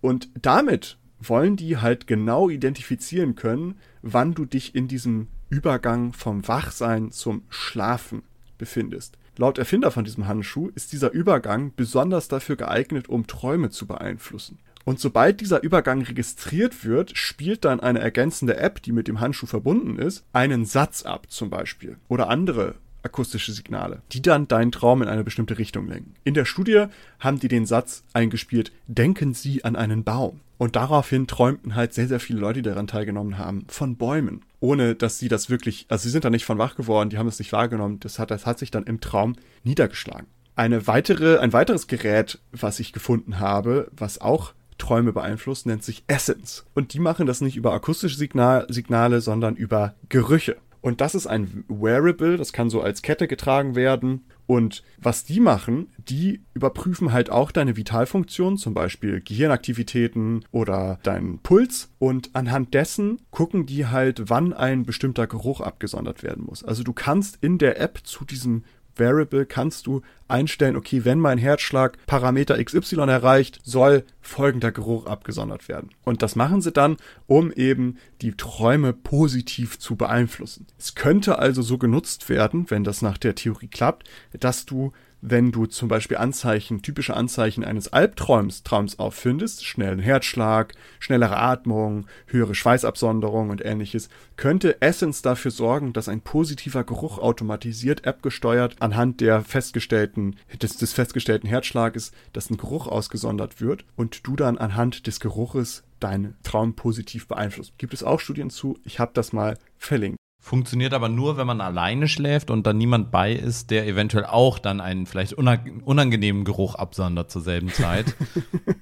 Und 0.00 0.28
damit 0.40 0.98
wollen 1.20 1.56
die 1.56 1.76
halt 1.76 2.06
genau 2.06 2.48
identifizieren 2.48 3.34
können, 3.34 3.78
wann 4.02 4.34
du 4.34 4.44
dich 4.44 4.74
in 4.74 4.88
diesem 4.88 5.28
Übergang 5.50 6.12
vom 6.12 6.46
Wachsein 6.48 7.12
zum 7.12 7.42
Schlafen 7.48 8.22
befindest. 8.58 9.18
Laut 9.38 9.56
Erfinder 9.58 9.90
von 9.90 10.04
diesem 10.04 10.26
Handschuh 10.26 10.70
ist 10.74 10.92
dieser 10.92 11.10
Übergang 11.10 11.72
besonders 11.74 12.28
dafür 12.28 12.56
geeignet, 12.56 13.08
um 13.08 13.26
Träume 13.26 13.70
zu 13.70 13.86
beeinflussen. 13.86 14.58
Und 14.84 15.00
sobald 15.00 15.40
dieser 15.40 15.62
Übergang 15.62 16.02
registriert 16.02 16.84
wird, 16.84 17.16
spielt 17.16 17.64
dann 17.64 17.80
eine 17.80 18.00
ergänzende 18.00 18.56
App, 18.56 18.82
die 18.82 18.92
mit 18.92 19.08
dem 19.08 19.20
Handschuh 19.20 19.46
verbunden 19.46 19.98
ist, 19.98 20.24
einen 20.32 20.64
Satz 20.64 21.02
ab 21.04 21.30
zum 21.30 21.50
Beispiel 21.50 21.96
oder 22.08 22.28
andere 22.28 22.74
akustische 23.02 23.52
Signale, 23.52 24.02
die 24.12 24.22
dann 24.22 24.48
deinen 24.48 24.72
Traum 24.72 25.02
in 25.02 25.08
eine 25.08 25.24
bestimmte 25.24 25.58
Richtung 25.58 25.88
lenken. 25.88 26.14
In 26.24 26.34
der 26.34 26.44
Studie 26.44 26.86
haben 27.20 27.40
die 27.40 27.48
den 27.48 27.66
Satz 27.66 28.04
eingespielt, 28.12 28.72
denken 28.86 29.34
Sie 29.34 29.64
an 29.64 29.76
einen 29.76 30.04
Baum. 30.04 30.40
Und 30.58 30.76
daraufhin 30.76 31.26
träumten 31.26 31.74
halt 31.74 31.92
sehr, 31.92 32.06
sehr 32.06 32.20
viele 32.20 32.38
Leute, 32.38 32.62
die 32.62 32.68
daran 32.68 32.86
teilgenommen 32.86 33.36
haben, 33.36 33.64
von 33.66 33.96
Bäumen. 33.96 34.44
Ohne 34.60 34.94
dass 34.94 35.18
sie 35.18 35.26
das 35.26 35.50
wirklich, 35.50 35.86
also 35.88 36.04
sie 36.04 36.10
sind 36.10 36.24
da 36.24 36.30
nicht 36.30 36.44
von 36.44 36.58
wach 36.58 36.76
geworden, 36.76 37.10
die 37.10 37.18
haben 37.18 37.26
es 37.26 37.40
nicht 37.40 37.52
wahrgenommen. 37.52 37.98
Das 37.98 38.20
hat, 38.20 38.30
das 38.30 38.46
hat 38.46 38.60
sich 38.60 38.70
dann 38.70 38.84
im 38.84 39.00
Traum 39.00 39.34
niedergeschlagen. 39.64 40.28
Eine 40.54 40.86
weitere, 40.86 41.38
ein 41.38 41.52
weiteres 41.52 41.88
Gerät, 41.88 42.38
was 42.52 42.78
ich 42.78 42.92
gefunden 42.92 43.40
habe, 43.40 43.90
was 43.90 44.20
auch 44.20 44.52
Träume 44.78 45.12
beeinflusst, 45.12 45.66
nennt 45.66 45.82
sich 45.82 46.04
Essence. 46.06 46.64
Und 46.74 46.94
die 46.94 47.00
machen 47.00 47.26
das 47.26 47.40
nicht 47.40 47.56
über 47.56 47.72
akustische 47.72 48.16
Signal, 48.16 48.66
Signale, 48.68 49.20
sondern 49.20 49.56
über 49.56 49.94
Gerüche. 50.08 50.56
Und 50.82 51.00
das 51.00 51.14
ist 51.14 51.26
ein 51.26 51.64
Wearable, 51.68 52.36
das 52.36 52.52
kann 52.52 52.68
so 52.68 52.82
als 52.82 53.00
Kette 53.02 53.28
getragen 53.28 53.74
werden 53.76 54.24
Und 54.46 54.82
was 54.98 55.24
die 55.24 55.40
machen, 55.40 55.88
die 55.96 56.42
überprüfen 56.52 57.12
halt 57.12 57.30
auch 57.30 57.52
deine 57.52 57.76
Vitalfunktion, 57.76 58.58
zum 58.58 58.74
Beispiel 58.74 59.20
Gehirnaktivitäten 59.20 60.44
oder 60.50 60.98
deinen 61.04 61.38
Puls. 61.38 61.90
Und 61.98 62.30
anhand 62.34 62.74
dessen 62.74 63.22
gucken 63.30 63.64
die 63.64 63.86
halt, 63.86 64.28
wann 64.28 64.52
ein 64.52 64.84
bestimmter 64.84 65.26
Geruch 65.26 65.60
abgesondert 65.60 66.22
werden 66.22 66.44
muss. 66.44 66.62
Also 66.64 66.82
du 66.82 66.92
kannst 66.92 67.38
in 67.40 67.58
der 67.58 67.80
App 67.80 68.00
zu 68.04 68.24
diesem 68.24 68.64
Variable 68.96 69.46
kannst 69.46 69.86
du 69.86 70.02
einstellen, 70.28 70.76
okay, 70.76 71.04
wenn 71.04 71.18
mein 71.18 71.38
Herzschlag 71.38 71.98
Parameter 72.06 72.62
XY 72.62 72.96
erreicht, 73.08 73.60
soll 73.64 74.04
folgender 74.20 74.72
Geruch 74.72 75.06
abgesondert 75.06 75.68
werden. 75.68 75.90
Und 76.04 76.22
das 76.22 76.36
machen 76.36 76.60
sie 76.60 76.72
dann, 76.72 76.96
um 77.26 77.52
eben 77.52 77.98
die 78.20 78.36
Träume 78.36 78.92
positiv 78.92 79.78
zu 79.78 79.96
beeinflussen. 79.96 80.66
Es 80.78 80.94
könnte 80.94 81.38
also 81.38 81.62
so 81.62 81.78
genutzt 81.78 82.28
werden, 82.28 82.70
wenn 82.70 82.84
das 82.84 83.02
nach 83.02 83.18
der 83.18 83.34
Theorie 83.34 83.68
klappt, 83.68 84.08
dass 84.38 84.64
du 84.64 84.92
wenn 85.22 85.52
du 85.52 85.66
zum 85.66 85.88
Beispiel 85.88 86.16
Anzeichen, 86.16 86.82
typische 86.82 87.14
Anzeichen 87.14 87.64
eines 87.64 87.92
Albtraums 87.92 88.64
Traums 88.64 88.98
auffindest, 88.98 89.64
schnellen 89.64 90.00
Herzschlag, 90.00 90.74
schnellere 90.98 91.36
Atmung, 91.36 92.06
höhere 92.26 92.56
Schweißabsonderung 92.56 93.50
und 93.50 93.64
ähnliches, 93.64 94.08
könnte 94.36 94.82
Essence 94.82 95.22
dafür 95.22 95.52
sorgen, 95.52 95.92
dass 95.92 96.08
ein 96.08 96.20
positiver 96.20 96.82
Geruch 96.82 97.18
automatisiert, 97.18 98.04
appgesteuert, 98.04 98.76
anhand 98.80 99.20
der 99.20 99.42
festgestellten, 99.42 100.36
des, 100.60 100.76
des 100.76 100.92
festgestellten 100.92 101.46
Herzschlages, 101.46 102.10
dass 102.32 102.50
ein 102.50 102.56
Geruch 102.56 102.88
ausgesondert 102.88 103.60
wird 103.60 103.84
und 103.94 104.26
du 104.26 104.34
dann 104.34 104.58
anhand 104.58 105.06
des 105.06 105.20
Geruches 105.20 105.84
deinen 106.00 106.34
Traum 106.42 106.74
positiv 106.74 107.28
beeinflusst. 107.28 107.78
Gibt 107.78 107.94
es 107.94 108.02
auch 108.02 108.18
Studien 108.18 108.50
zu? 108.50 108.76
Ich 108.84 108.98
habe 108.98 109.12
das 109.14 109.32
mal 109.32 109.56
verlinkt. 109.78 110.21
Funktioniert 110.44 110.92
aber 110.92 111.08
nur, 111.08 111.36
wenn 111.36 111.46
man 111.46 111.60
alleine 111.60 112.08
schläft 112.08 112.50
und 112.50 112.66
dann 112.66 112.76
niemand 112.76 113.12
bei 113.12 113.32
ist, 113.32 113.70
der 113.70 113.86
eventuell 113.86 114.26
auch 114.26 114.58
dann 114.58 114.80
einen 114.80 115.06
vielleicht 115.06 115.34
unangenehmen 115.34 116.44
Geruch 116.44 116.74
absondert 116.74 117.30
zur 117.30 117.42
selben 117.42 117.68
Zeit. 117.68 118.16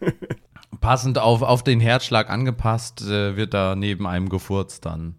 Passend 0.81 1.19
auf, 1.19 1.43
auf 1.43 1.63
den 1.63 1.79
Herzschlag 1.79 2.31
angepasst, 2.31 3.03
äh, 3.03 3.37
wird 3.37 3.53
da 3.53 3.77
neben 3.77 4.07
einem 4.07 4.31
gefurzt 4.31 4.87
dann. 4.87 5.17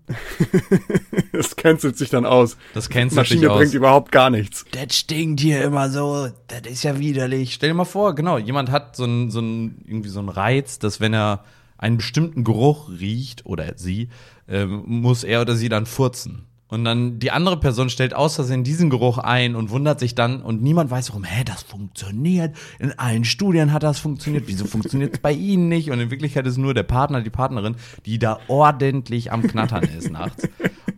das 1.31 1.55
cancelt 1.55 1.95
sich 1.95 2.09
dann 2.09 2.25
aus. 2.25 2.57
Das 2.73 2.89
cancelt 2.89 3.17
Maschine 3.17 3.41
sich 3.41 3.49
aus. 3.49 3.57
bringt 3.59 3.73
überhaupt 3.75 4.11
gar 4.11 4.31
nichts. 4.31 4.65
Das 4.71 4.97
stinkt 4.97 5.41
hier 5.41 5.61
immer 5.63 5.91
so, 5.91 6.29
das 6.47 6.61
ist 6.65 6.81
ja 6.81 6.97
widerlich. 6.97 7.53
Stell 7.53 7.69
dir 7.69 7.75
mal 7.75 7.85
vor, 7.85 8.15
genau, 8.15 8.39
jemand 8.39 8.71
hat 8.71 8.95
so 8.95 9.03
einen, 9.03 9.29
so 9.29 9.41
irgendwie 9.41 10.09
so 10.09 10.19
einen 10.19 10.29
Reiz, 10.29 10.79
dass 10.79 10.99
wenn 10.99 11.13
er 11.13 11.43
einen 11.81 11.97
bestimmten 11.97 12.45
Geruch 12.45 12.89
riecht 12.89 13.45
oder 13.45 13.73
sie, 13.75 14.07
ähm, 14.47 14.83
muss 14.85 15.25
er 15.25 15.41
oder 15.41 15.55
sie 15.55 15.67
dann 15.67 15.85
furzen. 15.85 16.45
Und 16.69 16.85
dann 16.85 17.19
die 17.19 17.31
andere 17.31 17.59
Person 17.59 17.89
stellt 17.89 18.13
aus 18.13 18.35
Versehen 18.35 18.63
diesen 18.63 18.89
Geruch 18.89 19.17
ein 19.17 19.57
und 19.57 19.71
wundert 19.71 19.99
sich 19.99 20.15
dann 20.15 20.41
und 20.41 20.61
niemand 20.63 20.89
weiß 20.89 21.09
warum, 21.09 21.25
hä, 21.25 21.43
das 21.43 21.63
funktioniert. 21.63 22.55
In 22.79 22.97
allen 22.97 23.25
Studien 23.25 23.73
hat 23.73 23.83
das 23.83 23.99
funktioniert. 23.99 24.45
Wieso 24.47 24.63
funktioniert 24.63 25.15
es 25.15 25.19
bei 25.19 25.33
Ihnen 25.33 25.67
nicht? 25.67 25.91
Und 25.91 25.99
in 25.99 26.09
Wirklichkeit 26.11 26.47
ist 26.47 26.55
nur 26.55 26.73
der 26.73 26.83
Partner, 26.83 27.19
die 27.19 27.29
Partnerin, 27.29 27.75
die 28.05 28.19
da 28.19 28.39
ordentlich 28.47 29.33
am 29.33 29.43
Knattern 29.43 29.83
ist 29.83 30.11
nachts. 30.11 30.47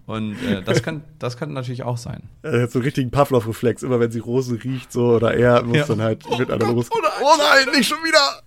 Und 0.05 0.35
äh, 0.43 0.61
das 0.61 0.83
kann 0.83 1.01
das 1.17 1.37
kann 1.37 1.53
natürlich 1.53 1.81
auch 1.81 1.97
sein. 1.97 2.21
Er 2.43 2.61
hat 2.63 2.71
so 2.71 2.77
einen 2.77 2.83
richtigen 2.85 3.09
Pavlov-Reflex. 3.09 3.81
Immer 3.81 3.99
wenn 3.99 4.11
sie 4.11 4.19
Rose 4.19 4.59
riecht, 4.63 4.91
so 4.91 5.15
oder 5.15 5.33
er 5.33 5.63
muss 5.63 5.77
Ja. 5.77 5.85
dann 5.85 6.01
halt 6.03 6.23
mit 6.37 6.51
einer 6.51 6.65
Gott, 6.65 6.75
Rose. 6.75 6.89
oh 6.93 6.99
nein. 7.01 7.11
oh 7.23 7.35
nein, 7.65 7.75
nicht 7.75 7.87
schon 7.89 7.97
wieder! 8.03 8.43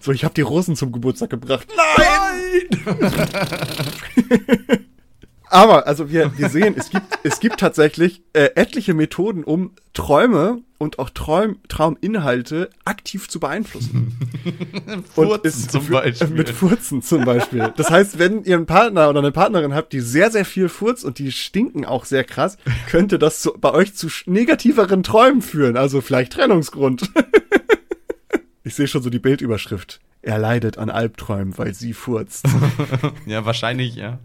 So, 0.00 0.12
ich 0.12 0.24
habe 0.24 0.34
die 0.34 0.42
Rosen 0.42 0.76
zum 0.76 0.92
Geburtstag 0.92 1.30
gebracht. 1.30 1.66
Nein! 1.76 2.84
Aber, 5.50 5.86
also 5.86 6.10
wir, 6.10 6.36
wir 6.36 6.50
sehen, 6.50 6.74
es 6.76 6.90
gibt, 6.90 7.06
es 7.22 7.40
gibt 7.40 7.58
tatsächlich 7.58 8.20
äh, 8.34 8.50
etliche 8.54 8.92
Methoden, 8.92 9.44
um 9.44 9.70
Träume 9.94 10.60
und 10.76 10.98
auch 10.98 11.08
Träum, 11.08 11.56
Trauminhalte 11.68 12.68
aktiv 12.84 13.30
zu 13.30 13.40
beeinflussen. 13.40 14.14
Furzen 15.14 15.40
es- 15.48 15.68
zum 15.68 15.80
für- 15.84 15.92
Beispiel. 15.92 16.28
Mit 16.28 16.50
Furzen 16.50 17.00
zum 17.00 17.24
Beispiel. 17.24 17.72
Das 17.78 17.88
heißt, 17.90 18.18
wenn 18.18 18.44
ihr 18.44 18.56
einen 18.56 18.66
Partner 18.66 19.08
oder 19.08 19.20
eine 19.20 19.32
Partnerin 19.32 19.72
habt, 19.74 19.94
die 19.94 20.00
sehr, 20.00 20.30
sehr 20.30 20.44
viel 20.44 20.68
furzt 20.68 21.02
und 21.06 21.18
die 21.18 21.32
stinken 21.32 21.86
auch 21.86 22.04
sehr 22.04 22.24
krass, 22.24 22.58
könnte 22.90 23.18
das 23.18 23.40
zu, 23.40 23.54
bei 23.58 23.72
euch 23.72 23.94
zu 23.94 24.08
negativeren 24.26 25.02
Träumen 25.02 25.40
führen. 25.40 25.78
Also 25.78 26.02
vielleicht 26.02 26.34
Trennungsgrund. 26.34 27.10
Ich 28.68 28.74
sehe 28.74 28.86
schon 28.86 29.00
so 29.00 29.08
die 29.08 29.18
Bildüberschrift. 29.18 29.98
Er 30.20 30.38
leidet 30.38 30.76
an 30.76 30.90
Albträumen, 30.90 31.56
weil 31.56 31.72
sie 31.72 31.94
furzt. 31.94 32.46
Ja, 33.26 33.46
wahrscheinlich, 33.46 33.96
ja. 33.96 34.18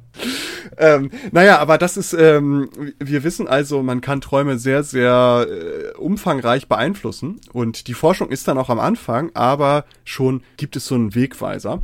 ähm, 0.78 1.12
naja, 1.32 1.60
aber 1.60 1.78
das 1.78 1.96
ist, 1.96 2.12
ähm, 2.12 2.70
wir 3.00 3.24
wissen 3.24 3.48
also, 3.48 3.84
man 3.84 4.02
kann 4.02 4.20
Träume 4.20 4.58
sehr, 4.58 4.84
sehr 4.84 5.48
äh, 5.50 5.98
umfangreich 5.98 6.68
beeinflussen. 6.68 7.40
Und 7.54 7.88
die 7.88 7.94
Forschung 7.94 8.32
ist 8.32 8.50
dann 8.50 8.58
auch 8.58 8.70
am 8.70 8.82
Anfang, 8.82 9.32
aber 9.34 9.86
schon 10.04 10.44
gibt 10.58 10.76
es 10.76 10.88
so 10.88 10.96
einen 10.96 11.16
Wegweiser. 11.16 11.82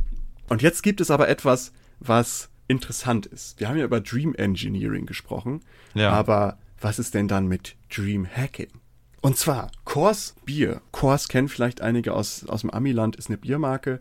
Und 0.50 0.60
jetzt 0.60 0.82
gibt 0.82 1.00
es 1.00 1.10
aber 1.10 1.28
etwas, 1.28 1.72
was 1.98 2.50
interessant 2.68 3.24
ist. 3.24 3.58
Wir 3.58 3.70
haben 3.70 3.78
ja 3.78 3.84
über 3.84 4.02
Dream 4.02 4.34
Engineering 4.34 5.06
gesprochen. 5.06 5.62
Ja. 5.94 6.10
Aber 6.10 6.58
was 6.78 6.98
ist 6.98 7.14
denn 7.14 7.26
dann 7.26 7.46
mit 7.46 7.76
Dream 7.88 8.26
Hacking? 8.26 8.68
Und 9.22 9.36
zwar 9.36 9.70
Coors 9.84 10.34
Bier. 10.46 10.80
Coors 10.92 11.28
kennen 11.28 11.48
vielleicht 11.48 11.82
einige 11.82 12.14
aus, 12.14 12.46
aus 12.46 12.62
dem 12.62 12.70
Amiland, 12.70 13.16
ist 13.16 13.28
eine 13.28 13.36
Biermarke. 13.36 14.00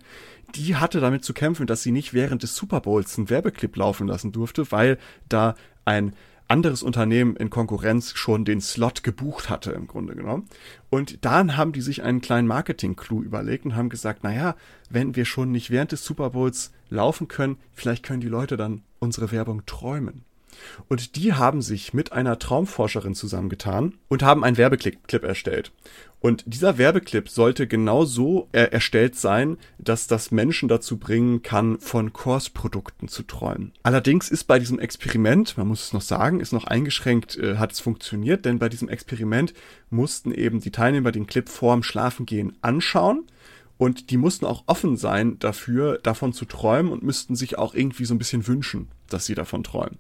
Die 0.56 0.78
hatte 0.78 1.02
damit 1.02 1.26
zu 1.26 1.34
kämpfen, 1.34 1.68
dass 1.68 1.84
sie 1.84 1.92
nicht 1.92 2.14
während 2.14 2.44
des 2.44 2.56
Super 2.56 2.82
Bowls 2.82 3.18
einen 3.18 3.30
Werbeclip 3.30 3.76
laufen 3.76 4.08
lassen 4.08 4.32
durfte, 4.32 4.72
weil 4.72 4.98
da 5.28 5.56
ein 5.84 6.14
anderes 6.48 6.82
Unternehmen 6.82 7.36
in 7.36 7.50
Konkurrenz 7.50 8.14
schon 8.16 8.44
den 8.44 8.60
Slot 8.60 9.04
gebucht 9.04 9.50
hatte, 9.50 9.72
im 9.72 9.88
Grunde 9.88 10.16
genommen. 10.16 10.48
Und 10.90 11.24
dann 11.24 11.58
haben 11.58 11.74
die 11.74 11.82
sich 11.82 12.02
einen 12.02 12.22
kleinen 12.22 12.48
Marketing-Clou 12.48 13.22
überlegt 13.22 13.66
und 13.66 13.76
haben 13.76 13.90
gesagt, 13.90 14.24
naja, 14.24 14.56
wenn 14.90 15.16
wir 15.16 15.26
schon 15.26 15.52
nicht 15.52 15.70
während 15.70 15.92
des 15.92 16.04
Super 16.04 16.32
Bowls 16.32 16.72
laufen 16.90 17.28
können, 17.28 17.58
vielleicht 17.74 18.04
können 18.04 18.22
die 18.22 18.28
Leute 18.28 18.58
dann 18.58 18.82
unsere 18.98 19.32
Werbung 19.32 19.66
träumen. 19.68 20.24
Und 20.88 21.16
die 21.16 21.34
haben 21.34 21.62
sich 21.62 21.94
mit 21.94 22.12
einer 22.12 22.40
Traumforscherin 22.40 23.16
zusammengetan 23.16 23.96
und 24.08 24.24
haben 24.24 24.44
einen 24.44 24.58
Werbeclip 24.58 25.08
Clip 25.08 25.24
erstellt. 25.24 25.72
Und 26.22 26.44
dieser 26.46 26.78
Werbeclip 26.78 27.30
sollte 27.30 27.66
genau 27.66 28.04
so 28.04 28.50
äh, 28.52 28.64
erstellt 28.64 29.16
sein, 29.16 29.58
dass 29.78 30.08
das 30.08 30.32
Menschen 30.32 30.68
dazu 30.68 30.98
bringen 30.98 31.44
kann, 31.44 31.80
von 31.80 32.12
Kors-Produkten 32.12 33.08
zu 33.08 33.24
träumen. 33.24 33.72
Allerdings 33.84 34.30
ist 34.30 34.44
bei 34.44 34.60
diesem 34.60 34.80
Experiment, 34.80 35.58
man 35.58 35.68
muss 35.68 35.86
es 35.86 35.94
noch 35.94 36.02
sagen, 36.02 36.42
ist 36.42 36.52
noch 36.52 36.66
eingeschränkt, 36.66 37.38
äh, 37.38 37.56
hat 37.56 37.72
es 37.72 37.80
funktioniert, 37.80 38.44
denn 38.44 38.60
bei 38.60 38.68
diesem 38.68 38.90
Experiment 38.90 39.54
mussten 39.90 40.34
eben 40.34 40.60
die 40.60 40.72
Teilnehmer 40.72 41.14
den 41.14 41.28
Clip 41.28 41.48
vorm 41.48 41.84
Schlafengehen 41.84 42.58
anschauen 42.62 43.26
und 43.78 44.10
die 44.10 44.18
mussten 44.18 44.46
auch 44.46 44.64
offen 44.66 44.98
sein 44.98 45.40
dafür, 45.40 46.00
davon 46.04 46.34
zu 46.34 46.44
träumen 46.44 46.92
und 46.92 47.02
müssten 47.02 47.38
sich 47.38 47.58
auch 47.58 47.74
irgendwie 47.74 48.04
so 48.04 48.14
ein 48.14 48.18
bisschen 48.18 48.46
wünschen, 48.46 48.90
dass 49.08 49.26
sie 49.26 49.36
davon 49.36 49.64
träumen. 49.64 49.98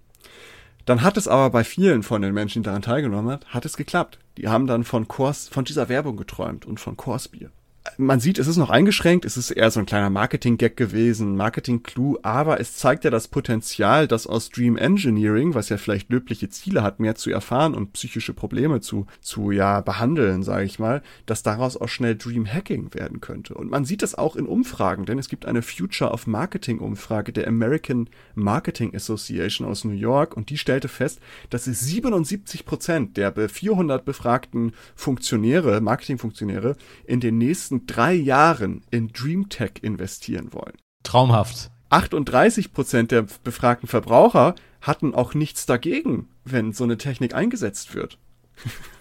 Dann 0.85 1.01
hat 1.01 1.17
es 1.17 1.27
aber 1.27 1.49
bei 1.49 1.63
vielen 1.63 2.03
von 2.03 2.21
den 2.21 2.33
Menschen, 2.33 2.63
die 2.63 2.67
daran 2.67 2.81
teilgenommen 2.81 3.31
hat, 3.31 3.53
hat 3.53 3.65
es 3.65 3.77
geklappt. 3.77 4.19
Die 4.37 4.47
haben 4.47 4.67
dann 4.67 4.83
von 4.83 5.07
Kors, 5.07 5.47
von 5.47 5.65
dieser 5.65 5.89
Werbung 5.89 6.17
geträumt 6.17 6.65
und 6.65 6.79
von 6.79 6.97
Korsbier. 6.97 7.51
Man 7.97 8.19
sieht, 8.19 8.39
es 8.39 8.47
ist 8.47 8.57
noch 8.57 8.69
eingeschränkt, 8.69 9.25
es 9.25 9.35
ist 9.37 9.51
eher 9.51 9.71
so 9.71 9.79
ein 9.79 9.85
kleiner 9.85 10.09
Marketing-Gag 10.09 10.77
gewesen, 10.77 11.35
Marketing-Clue, 11.35 12.19
aber 12.23 12.59
es 12.59 12.75
zeigt 12.75 13.03
ja 13.03 13.09
das 13.09 13.27
Potenzial, 13.27 14.07
dass 14.07 14.27
aus 14.27 14.49
Dream 14.49 14.77
Engineering, 14.77 15.53
was 15.53 15.69
ja 15.69 15.77
vielleicht 15.77 16.09
löbliche 16.09 16.49
Ziele 16.49 16.83
hat, 16.83 16.99
mehr 16.99 17.15
zu 17.15 17.29
erfahren 17.29 17.75
und 17.75 17.93
psychische 17.93 18.33
Probleme 18.33 18.79
zu, 18.81 19.05
zu 19.21 19.51
ja, 19.51 19.81
behandeln, 19.81 20.43
sage 20.43 20.65
ich 20.65 20.79
mal, 20.79 21.01
dass 21.25 21.43
daraus 21.43 21.75
auch 21.77 21.89
schnell 21.89 22.15
Dream 22.15 22.45
Hacking 22.45 22.93
werden 22.93 23.21
könnte. 23.21 23.53
Und 23.53 23.69
man 23.69 23.85
sieht 23.85 24.03
es 24.03 24.15
auch 24.15 24.35
in 24.35 24.45
Umfragen, 24.45 25.05
denn 25.05 25.19
es 25.19 25.29
gibt 25.29 25.45
eine 25.45 25.61
Future 25.61 26.11
of 26.11 26.27
Marketing-Umfrage 26.27 27.33
der 27.33 27.47
American 27.47 28.09
Marketing 28.35 28.95
Association 28.95 29.67
aus 29.67 29.83
New 29.83 29.91
York 29.91 30.35
und 30.37 30.49
die 30.49 30.57
stellte 30.57 30.87
fest, 30.87 31.19
dass 31.49 31.67
es 31.67 31.81
77 31.81 32.65
Prozent 32.65 33.17
der 33.17 33.31
be- 33.31 33.49
400 33.49 34.05
befragten 34.05 34.73
Funktionäre, 34.95 35.81
Marketingfunktionäre, 35.81 36.75
in 37.05 37.19
den 37.19 37.37
nächsten 37.37 37.78
drei 37.87 38.13
Jahren 38.13 38.81
in 38.91 39.09
Dream 39.09 39.49
Tech 39.49 39.73
investieren 39.81 40.53
wollen. 40.53 40.77
Traumhaft. 41.03 41.71
38 41.89 42.71
Prozent 42.71 43.11
der 43.11 43.25
befragten 43.43 43.87
Verbraucher 43.87 44.55
hatten 44.81 45.13
auch 45.13 45.33
nichts 45.33 45.65
dagegen, 45.65 46.29
wenn 46.45 46.71
so 46.71 46.83
eine 46.83 46.97
Technik 46.97 47.33
eingesetzt 47.33 47.95
wird. 47.95 48.17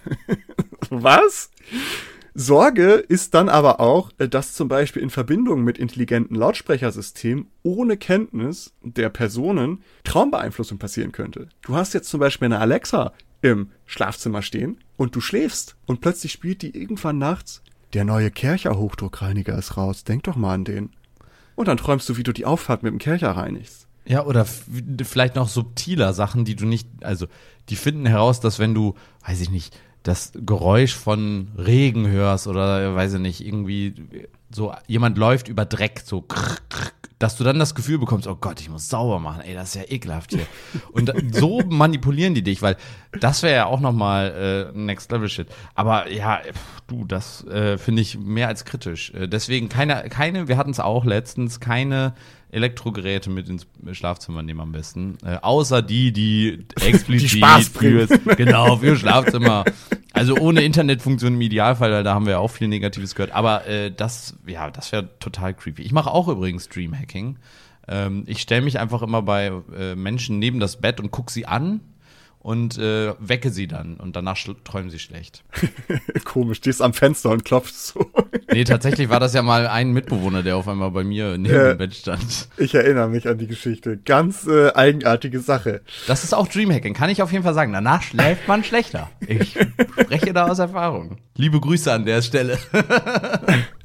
Was? 0.89 1.51
Sorge 2.33 2.93
ist 2.93 3.33
dann 3.33 3.49
aber 3.49 3.79
auch, 3.79 4.11
dass 4.13 4.53
zum 4.53 4.67
Beispiel 4.67 5.01
in 5.01 5.09
Verbindung 5.09 5.63
mit 5.63 5.77
intelligenten 5.77 6.35
Lautsprechersystemen 6.35 7.47
ohne 7.63 7.97
Kenntnis 7.97 8.73
der 8.81 9.09
Personen 9.09 9.83
Traumbeeinflussung 10.03 10.77
passieren 10.77 11.11
könnte. 11.11 11.49
Du 11.61 11.75
hast 11.75 11.93
jetzt 11.93 12.09
zum 12.09 12.19
Beispiel 12.19 12.45
eine 12.45 12.59
Alexa 12.59 13.13
im 13.41 13.71
Schlafzimmer 13.85 14.41
stehen 14.41 14.77
und 14.95 15.15
du 15.15 15.21
schläfst 15.21 15.75
und 15.85 16.01
plötzlich 16.01 16.31
spielt 16.31 16.61
die 16.61 16.77
irgendwann 16.77 17.17
nachts 17.17 17.61
der 17.93 18.05
neue 18.05 18.31
Kercher 18.31 18.77
Hochdruckreiniger 18.77 19.57
ist 19.57 19.77
raus. 19.77 20.03
Denk 20.03 20.23
doch 20.23 20.35
mal 20.35 20.53
an 20.53 20.65
den. 20.65 20.89
Und 21.55 21.67
dann 21.67 21.77
träumst 21.77 22.07
du, 22.09 22.17
wie 22.17 22.23
du 22.23 22.31
die 22.31 22.45
Auffahrt 22.45 22.83
mit 22.83 22.91
dem 22.91 22.99
Kercher 22.99 23.31
reinigst. 23.31 23.87
Ja, 24.05 24.25
oder 24.25 24.45
vielleicht 24.45 25.35
noch 25.35 25.47
subtiler 25.47 26.13
Sachen, 26.13 26.45
die 26.45 26.55
du 26.55 26.65
nicht, 26.65 26.87
also 27.03 27.27
die 27.69 27.75
finden 27.75 28.05
heraus, 28.05 28.39
dass 28.39 28.57
wenn 28.57 28.73
du, 28.73 28.95
weiß 29.25 29.41
ich 29.41 29.51
nicht, 29.51 29.77
das 30.03 30.31
Geräusch 30.33 30.95
von 30.95 31.49
Regen 31.57 32.07
hörst 32.07 32.47
oder 32.47 32.95
weiß 32.95 33.15
ich 33.15 33.19
nicht, 33.19 33.45
irgendwie 33.45 33.93
so 34.49 34.73
jemand 34.87 35.17
läuft 35.17 35.47
über 35.47 35.65
Dreck, 35.65 36.01
so 36.05 36.21
krr, 36.21 36.57
krr, 36.69 36.91
dass 37.19 37.35
du 37.35 37.43
dann 37.43 37.59
das 37.59 37.75
Gefühl 37.75 37.99
bekommst, 37.99 38.27
oh 38.27 38.35
Gott, 38.35 38.61
ich 38.61 38.69
muss 38.69 38.87
sauber 38.87 39.19
machen, 39.19 39.41
ey, 39.41 39.53
das 39.53 39.69
ist 39.69 39.75
ja 39.75 39.83
ekelhaft 39.89 40.31
hier. 40.31 40.47
Und 40.93 41.11
so 41.33 41.59
manipulieren 41.67 42.33
die 42.33 42.41
dich, 42.41 42.61
weil 42.61 42.77
das 43.19 43.43
wäre 43.43 43.55
ja 43.55 43.65
auch 43.65 43.81
nochmal 43.81 44.71
äh, 44.73 44.77
Next 44.77 45.11
Level 45.11 45.27
Shit. 45.27 45.47
Aber 45.75 46.09
ja, 46.09 46.39
pff, 46.39 46.81
du, 46.87 47.03
das 47.05 47.45
äh, 47.47 47.77
finde 47.77 48.01
ich 48.01 48.17
mehr 48.17 48.47
als 48.47 48.63
kritisch. 48.63 49.11
Äh, 49.13 49.27
deswegen 49.27 49.67
keine, 49.67 50.03
keine, 50.09 50.47
wir 50.47 50.55
hatten 50.55 50.71
es 50.71 50.79
auch 50.79 51.03
letztens, 51.03 51.59
keine 51.59 52.13
Elektrogeräte 52.51 53.29
mit 53.29 53.47
ins 53.49 53.67
Schlafzimmer 53.91 54.41
nehmen 54.41 54.59
am 54.61 54.71
besten. 54.71 55.17
Äh, 55.23 55.37
außer 55.41 55.81
die, 55.81 56.11
die 56.11 56.65
explizit 56.81 57.43
die 57.43 57.63
für, 57.63 58.07
genau, 58.35 58.77
für 58.77 58.95
Schlafzimmer. 58.95 59.65
Also 60.13 60.35
ohne 60.37 60.61
Internetfunktion 60.61 61.35
im 61.35 61.41
Idealfall, 61.41 61.91
weil 61.91 62.03
da 62.03 62.13
haben 62.13 62.25
wir 62.25 62.39
auch 62.39 62.49
viel 62.49 62.67
Negatives 62.67 63.15
gehört. 63.15 63.31
Aber 63.31 63.67
äh, 63.67 63.91
das, 63.91 64.35
ja, 64.47 64.71
das 64.71 64.91
wäre 64.91 65.19
total 65.19 65.53
creepy. 65.53 65.81
Ich 65.83 65.91
mache 65.91 66.11
auch 66.11 66.27
übrigens 66.27 66.65
Streamhacking. 66.65 67.37
Ähm, 67.87 68.23
ich 68.27 68.41
stelle 68.41 68.61
mich 68.61 68.79
einfach 68.79 69.01
immer 69.01 69.21
bei 69.21 69.51
äh, 69.77 69.95
Menschen 69.95 70.39
neben 70.39 70.59
das 70.59 70.81
Bett 70.81 70.99
und 70.99 71.11
gucke 71.11 71.31
sie 71.31 71.45
an 71.45 71.81
und 72.39 72.77
äh, 72.77 73.13
wecke 73.19 73.51
sie 73.51 73.67
dann 73.67 73.95
und 73.95 74.15
danach 74.15 74.37
träumen 74.63 74.89
sie 74.89 74.99
schlecht. 74.99 75.43
Komisch, 76.23 76.57
stehst 76.57 76.81
am 76.81 76.93
Fenster 76.93 77.29
und 77.31 77.43
klopfst 77.43 77.93
so. 77.93 78.09
nee, 78.53 78.63
tatsächlich 78.63 79.09
war 79.09 79.19
das 79.19 79.33
ja 79.33 79.41
mal 79.41 79.67
ein 79.67 79.91
Mitbewohner, 79.91 80.41
der 80.41 80.55
auf 80.55 80.67
einmal 80.67 80.91
bei 80.91 81.03
mir 81.03 81.37
neben 81.37 81.53
äh, 81.53 81.69
dem 81.69 81.77
Bett 81.77 81.95
stand. 81.95 82.47
Ich 82.57 82.73
erinnere 82.73 83.09
mich 83.09 83.27
an 83.27 83.37
die 83.37 83.47
Geschichte. 83.47 83.97
Ganz 83.97 84.47
äh, 84.47 84.71
eigenartige 84.73 85.41
Sache. 85.41 85.81
Das 86.07 86.23
ist 86.23 86.33
auch 86.33 86.47
Dreamhacking, 86.47 86.93
kann 86.93 87.09
ich 87.09 87.21
auf 87.21 87.31
jeden 87.31 87.43
Fall 87.43 87.53
sagen. 87.53 87.73
Danach 87.73 88.01
schläft 88.03 88.47
man 88.47 88.63
schlechter. 88.63 89.09
Ich 89.27 89.57
spreche 90.01 90.33
da 90.33 90.47
aus 90.47 90.59
Erfahrung. 90.59 91.17
Liebe 91.35 91.59
Grüße 91.59 91.91
an 91.91 92.05
der 92.05 92.21
Stelle. 92.21 92.57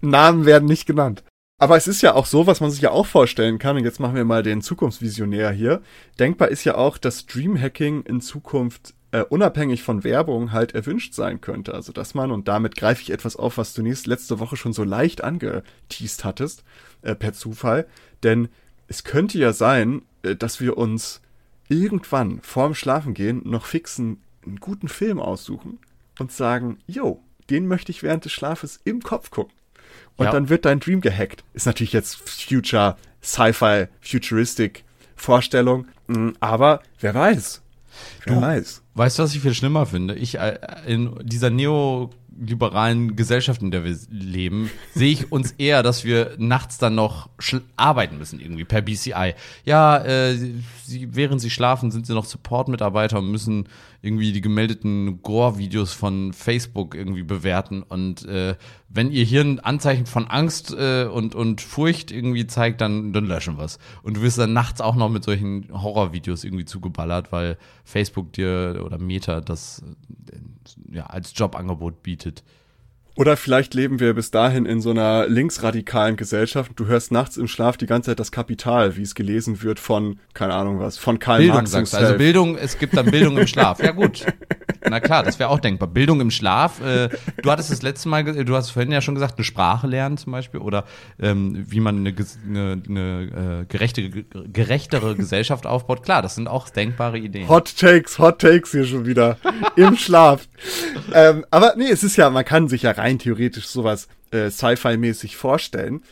Namen 0.01 0.47
werden 0.47 0.69
nicht 0.69 0.87
genannt. 0.87 1.25
Aber 1.59 1.77
es 1.77 1.87
ist 1.87 2.03
ja 2.03 2.15
auch 2.15 2.27
so, 2.27 2.47
was 2.47 2.61
man 2.61 2.71
sich 2.71 2.81
ja 2.81 2.91
auch 2.91 3.07
vorstellen 3.07 3.59
kann, 3.59 3.77
und 3.77 3.85
jetzt 3.85 4.01
machen 4.01 4.17
wir 4.17 4.25
mal 4.25 4.43
den 4.43 4.61
Zukunftsvisionär 4.61 5.53
hier. 5.53 5.83
Denkbar 6.19 6.49
ist 6.49 6.65
ja 6.65 6.75
auch, 6.75 6.99
dass 6.99 7.27
Dreamhacking 7.27 8.03
in 8.03 8.21
Zukunft 8.21 8.95
äh, 9.13 9.21
unabhängig 9.23 9.85
von 9.85 10.03
Werbung 10.03 10.51
halt 10.51 10.75
erwünscht 10.75 11.15
sein 11.15 11.41
könnte. 11.41 11.73
Also 11.73 11.93
dass 11.93 12.15
man, 12.15 12.33
und 12.33 12.49
damit 12.49 12.75
greife 12.75 13.03
ich 13.03 13.11
etwas 13.11 13.37
auf, 13.37 13.57
was 13.57 13.73
du 13.73 13.83
nächst, 13.83 14.09
letzte 14.09 14.41
Woche 14.41 14.57
schon 14.57 14.73
so 14.73 14.83
leicht 14.83 15.23
angeteased 15.23 16.25
hattest, 16.25 16.65
äh, 17.03 17.15
per 17.15 17.33
Zufall. 17.33 17.87
Denn 18.25 18.49
es 18.89 19.05
könnte 19.05 19.39
ja 19.39 19.53
sein, 19.53 20.03
äh, 20.25 20.35
dass 20.35 20.61
wir 20.61 20.77
uns 20.77 21.23
irgendwann 21.69 22.41
vorm 22.43 22.75
Schlafengehen 22.75 23.43
noch 23.45 23.67
fixen 23.67 24.21
einen 24.45 24.57
guten 24.57 24.89
Film 24.89 25.21
aussuchen 25.21 25.79
und 26.19 26.33
sagen, 26.33 26.79
yo, 26.89 27.23
den 27.49 27.69
möchte 27.69 27.93
ich 27.93 28.03
während 28.03 28.25
des 28.25 28.33
Schlafes 28.33 28.81
im 28.85 29.01
Kopf 29.01 29.31
gucken 29.31 29.55
und 30.17 30.27
ja. 30.27 30.33
dann 30.33 30.49
wird 30.49 30.65
dein 30.65 30.81
Dream 30.81 31.01
gehackt. 31.01 31.45
Ist 31.55 31.67
natürlich 31.67 31.93
jetzt 31.93 32.17
Future, 32.29 32.97
Sci-Fi, 33.23 33.87
Futuristic 34.01 34.85
Vorstellung, 35.17 35.87
mm, 36.09 36.31
aber 36.41 36.83
wer 37.01 37.15
weiß. 37.15 37.63
Wer 38.25 38.35
du, 38.35 38.41
weiß. 38.41 38.83
Weißt 38.95 39.19
du, 39.19 39.23
was 39.23 39.35
ich 39.35 39.41
viel 39.41 39.55
schlimmer 39.55 39.87
finde? 39.87 40.15
Ich 40.15 40.39
äh, 40.39 40.59
in 40.87 41.15
dieser 41.23 41.51
neoliberalen 41.51 43.17
Gesellschaft, 43.17 43.63
in 43.63 43.71
der 43.71 43.85
wir 43.85 43.97
leben, 44.11 44.71
sehe 44.95 45.13
ich 45.13 45.33
uns 45.33 45.53
eher, 45.59 45.83
dass 45.83 46.05
wir 46.05 46.35
nachts 46.39 46.79
dann 46.79 46.95
noch 46.95 47.29
arbeiten 47.77 48.19
müssen, 48.19 48.41
irgendwie 48.41 48.65
per 48.65 48.83
BCI. 48.83 49.35
Ja, 49.65 49.99
äh, 49.99 50.37
sie, 50.85 51.09
während 51.15 51.41
sie 51.41 51.51
schlafen, 51.51 51.91
sind 51.91 52.07
sie 52.07 52.15
noch 52.15 52.25
Support-Mitarbeiter 52.25 53.19
und 53.19 53.31
müssen 53.31 53.69
irgendwie 54.05 54.33
die 54.33 54.41
gemeldeten 54.41 55.23
Gore-Videos 55.23 55.93
von 55.93 56.33
Facebook 56.33 56.95
irgendwie 56.95 57.23
bewerten. 57.23 57.83
Und 57.83 58.27
äh, 58.27 58.57
wenn 58.89 59.11
ihr 59.11 59.25
hier 59.25 59.41
ein 59.41 59.61
Anzeichen 59.61 60.07
von 60.07 60.27
Angst 60.29 60.75
äh, 60.79 61.05
und, 61.05 61.35
und 61.35 61.61
Furcht 61.61 62.13
irgendwie 62.13 62.47
zeigt, 62.47 62.81
dann, 62.81 63.13
dann 63.13 63.25
löschen 63.25 63.57
wir 63.57 63.65
es. 63.65 63.79
Und 64.03 64.19
du 64.19 64.23
wirst 64.23 64.39
dann 64.39 64.53
nachts 64.53 64.81
auch 64.81 64.95
noch 64.95 65.09
mit 65.09 65.25
solchen 65.25 65.69
Horror-Videos 65.73 66.45
irgendwie 66.45 66.67
zugeballert, 66.67 67.33
weil 67.33 67.57
Facebook 67.85 68.33
dir 68.33 68.83
oder 68.85 68.99
Meta 68.99 69.41
das 69.41 69.83
äh, 70.31 70.97
ja, 70.97 71.07
als 71.07 71.33
Jobangebot 71.35 72.03
bietet. 72.03 72.45
Oder 73.17 73.37
vielleicht 73.37 73.75
leben 73.75 74.01
wir 74.01 74.13
bis 74.15 74.33
dahin 74.33 74.67
in 74.67 74.81
so 74.81 74.91
einer 74.91 75.29
linksradikalen 75.29 76.17
Gesellschaft. 76.17 76.73
Du 76.75 76.87
hörst 76.87 77.13
nachts 77.13 77.37
im 77.37 77.47
Schlaf 77.47 77.77
die 77.77 77.87
ganze 77.87 78.11
Zeit 78.11 78.19
das 78.19 78.33
Kapital, 78.33 78.97
wie 78.97 79.03
es 79.03 79.15
gelesen 79.15 79.63
wird 79.63 79.79
von, 79.79 80.19
keine 80.33 80.55
Ahnung 80.55 80.81
was, 80.81 80.99
von 80.99 81.21
Karl 81.21 81.39
Bildung, 81.39 81.57
Marx. 81.57 81.71
Sagst, 81.71 81.95
also 81.95 82.17
Bildung, 82.17 82.59
es 82.59 82.77
gibt 82.77 82.97
dann 82.97 83.07
Bildung 83.11 83.39
im 83.39 83.47
Schlaf. 83.47 83.81
Ja 83.81 83.93
gut. 83.93 84.27
Na 84.89 84.99
klar, 84.99 85.23
das 85.23 85.39
wäre 85.39 85.49
auch 85.49 85.61
denkbar. 85.61 85.89
Bildung 85.89 86.21
im 86.21 86.31
Schlaf. 86.33 86.81
Äh, 86.81 87.09
du 87.41 87.51
hattest 87.51 87.71
das 87.71 87.83
letzte 87.83 88.09
Mal, 88.09 88.25
du 88.25 88.57
hast 88.57 88.71
vorhin 88.71 88.91
ja 88.91 89.01
schon 89.01 89.15
gesagt, 89.15 89.39
eine 89.39 89.45
Sprache 89.45 89.87
lernen 89.87 90.17
zum 90.19 90.33
Beispiel 90.33 90.61
oder 90.61 90.85
ähm, 91.21 91.65
wie 91.69 91.81
man 91.81 91.99
eine, 91.99 92.15
eine, 92.47 92.83
eine 92.89 93.61
äh, 93.63 93.65
gerechte, 93.67 94.11
gerechtere 94.11 95.15
Gesellschaft 95.15 95.67
aufbaut. 95.67 96.03
Klar, 96.03 96.21
das 96.21 96.35
sind 96.35 96.49
auch 96.49 96.69
denkbare 96.69 97.19
Ideen. 97.19 97.49
Hot 97.49 97.77
Takes, 97.79 98.19
Hot 98.19 98.41
Takes 98.41 98.73
hier 98.73 98.85
schon 98.85 99.07
wieder 99.07 99.39
im 99.77 99.97
Schlaf. 99.97 100.49
ähm, 101.15 101.47
aber 101.51 101.75
nee, 101.77 101.89
es 101.89 102.03
ist 102.03 102.17
ja, 102.17 102.29
man 102.29 102.45
kann 102.45 102.69
sich 102.69 102.83
ja 102.83 102.91
rein 102.91 103.04
theoretisch 103.19 103.67
sowas 103.67 104.09
äh, 104.31 104.51
Sci-Fi-mäßig 104.51 105.37
vorstellen. 105.37 106.03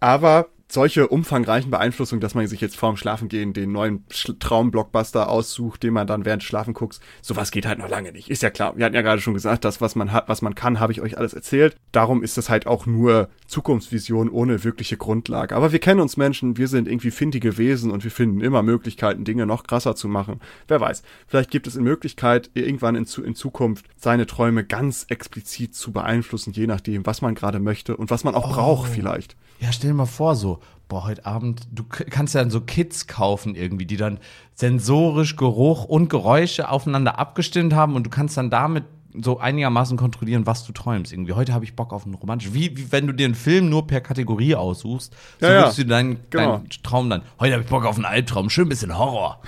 Aber 0.00 0.48
solche 0.72 1.08
umfangreichen 1.08 1.70
Beeinflussungen, 1.70 2.20
dass 2.20 2.34
man 2.34 2.46
sich 2.46 2.60
jetzt 2.60 2.76
vorm 2.76 2.96
Schlafengehen 2.96 3.52
den 3.52 3.72
neuen 3.72 4.04
Traumblockbuster 4.08 5.28
aussucht, 5.28 5.82
den 5.82 5.92
man 5.92 6.06
dann 6.06 6.24
während 6.24 6.42
Schlafen 6.42 6.72
guckt, 6.72 7.00
sowas 7.20 7.50
geht 7.50 7.66
halt 7.66 7.78
noch 7.78 7.88
lange 7.88 8.12
nicht. 8.12 8.30
Ist 8.30 8.42
ja 8.42 8.50
klar. 8.50 8.76
Wir 8.76 8.86
hatten 8.86 8.94
ja 8.94 9.02
gerade 9.02 9.20
schon 9.20 9.34
gesagt, 9.34 9.64
das, 9.64 9.80
was 9.80 9.94
man 9.94 10.12
hat, 10.12 10.28
was 10.28 10.40
man 10.40 10.54
kann, 10.54 10.80
habe 10.80 10.92
ich 10.92 11.00
euch 11.00 11.18
alles 11.18 11.34
erzählt. 11.34 11.76
Darum 11.92 12.22
ist 12.22 12.38
das 12.38 12.48
halt 12.48 12.66
auch 12.66 12.86
nur 12.86 13.28
Zukunftsvision 13.46 14.30
ohne 14.30 14.64
wirkliche 14.64 14.96
Grundlage. 14.96 15.54
Aber 15.54 15.72
wir 15.72 15.78
kennen 15.78 16.00
uns 16.00 16.16
Menschen, 16.16 16.56
wir 16.56 16.68
sind 16.68 16.88
irgendwie 16.88 17.10
findige 17.10 17.58
Wesen 17.58 17.90
und 17.90 18.04
wir 18.04 18.10
finden 18.10 18.40
immer 18.40 18.62
Möglichkeiten, 18.62 19.24
Dinge 19.24 19.44
noch 19.44 19.64
krasser 19.64 19.94
zu 19.94 20.08
machen. 20.08 20.40
Wer 20.68 20.80
weiß. 20.80 21.02
Vielleicht 21.26 21.50
gibt 21.50 21.66
es 21.66 21.76
eine 21.76 21.84
Möglichkeit, 21.84 22.50
irgendwann 22.54 22.94
in, 22.94 23.06
in 23.24 23.34
Zukunft 23.34 23.86
seine 23.96 24.26
Träume 24.26 24.64
ganz 24.64 25.04
explizit 25.08 25.74
zu 25.74 25.92
beeinflussen, 25.92 26.52
je 26.52 26.66
nachdem, 26.66 27.04
was 27.04 27.20
man 27.20 27.34
gerade 27.34 27.60
möchte 27.60 27.96
und 27.96 28.10
was 28.10 28.24
man 28.24 28.34
auch 28.34 28.50
oh. 28.50 28.54
braucht 28.54 28.90
vielleicht. 28.90 29.36
Ja, 29.62 29.70
stell 29.70 29.90
dir 29.90 29.96
mal 29.96 30.06
vor, 30.06 30.34
so, 30.34 30.58
boah, 30.88 31.04
heute 31.04 31.24
Abend, 31.24 31.66
du 31.72 31.84
kannst 31.84 32.34
ja 32.34 32.42
dann 32.42 32.50
so 32.50 32.60
Kits 32.60 33.06
kaufen 33.06 33.54
irgendwie, 33.54 33.86
die 33.86 33.96
dann 33.96 34.18
sensorisch 34.54 35.36
Geruch 35.36 35.84
und 35.84 36.10
Geräusche 36.10 36.68
aufeinander 36.68 37.18
abgestimmt 37.18 37.74
haben 37.74 37.94
und 37.94 38.04
du 38.04 38.10
kannst 38.10 38.36
dann 38.36 38.50
damit 38.50 38.84
so 39.14 39.38
einigermaßen 39.38 39.96
kontrollieren, 39.96 40.46
was 40.46 40.66
du 40.66 40.72
träumst. 40.72 41.12
Irgendwie, 41.12 41.32
heute 41.32 41.52
habe 41.52 41.64
ich 41.64 41.76
Bock 41.76 41.92
auf 41.92 42.04
einen 42.04 42.14
romantischen. 42.14 42.54
Wie, 42.54 42.76
wie 42.76 42.92
wenn 42.92 43.06
du 43.06 43.12
dir 43.12 43.26
einen 43.26 43.34
Film 43.34 43.68
nur 43.68 43.86
per 43.86 44.00
Kategorie 44.00 44.54
aussuchst, 44.54 45.14
so 45.40 45.46
ja, 45.46 45.52
würdest 45.60 45.78
ja. 45.78 45.84
du 45.84 45.90
deinen, 45.90 46.20
genau. 46.30 46.56
deinen 46.56 46.68
Traum 46.82 47.10
dann. 47.10 47.22
Heute 47.38 47.54
habe 47.54 47.62
ich 47.62 47.68
Bock 47.68 47.84
auf 47.84 47.96
einen 47.96 48.04
Albtraum, 48.04 48.50
schön 48.50 48.66
ein 48.66 48.70
bisschen 48.70 48.96
Horror. 48.96 49.42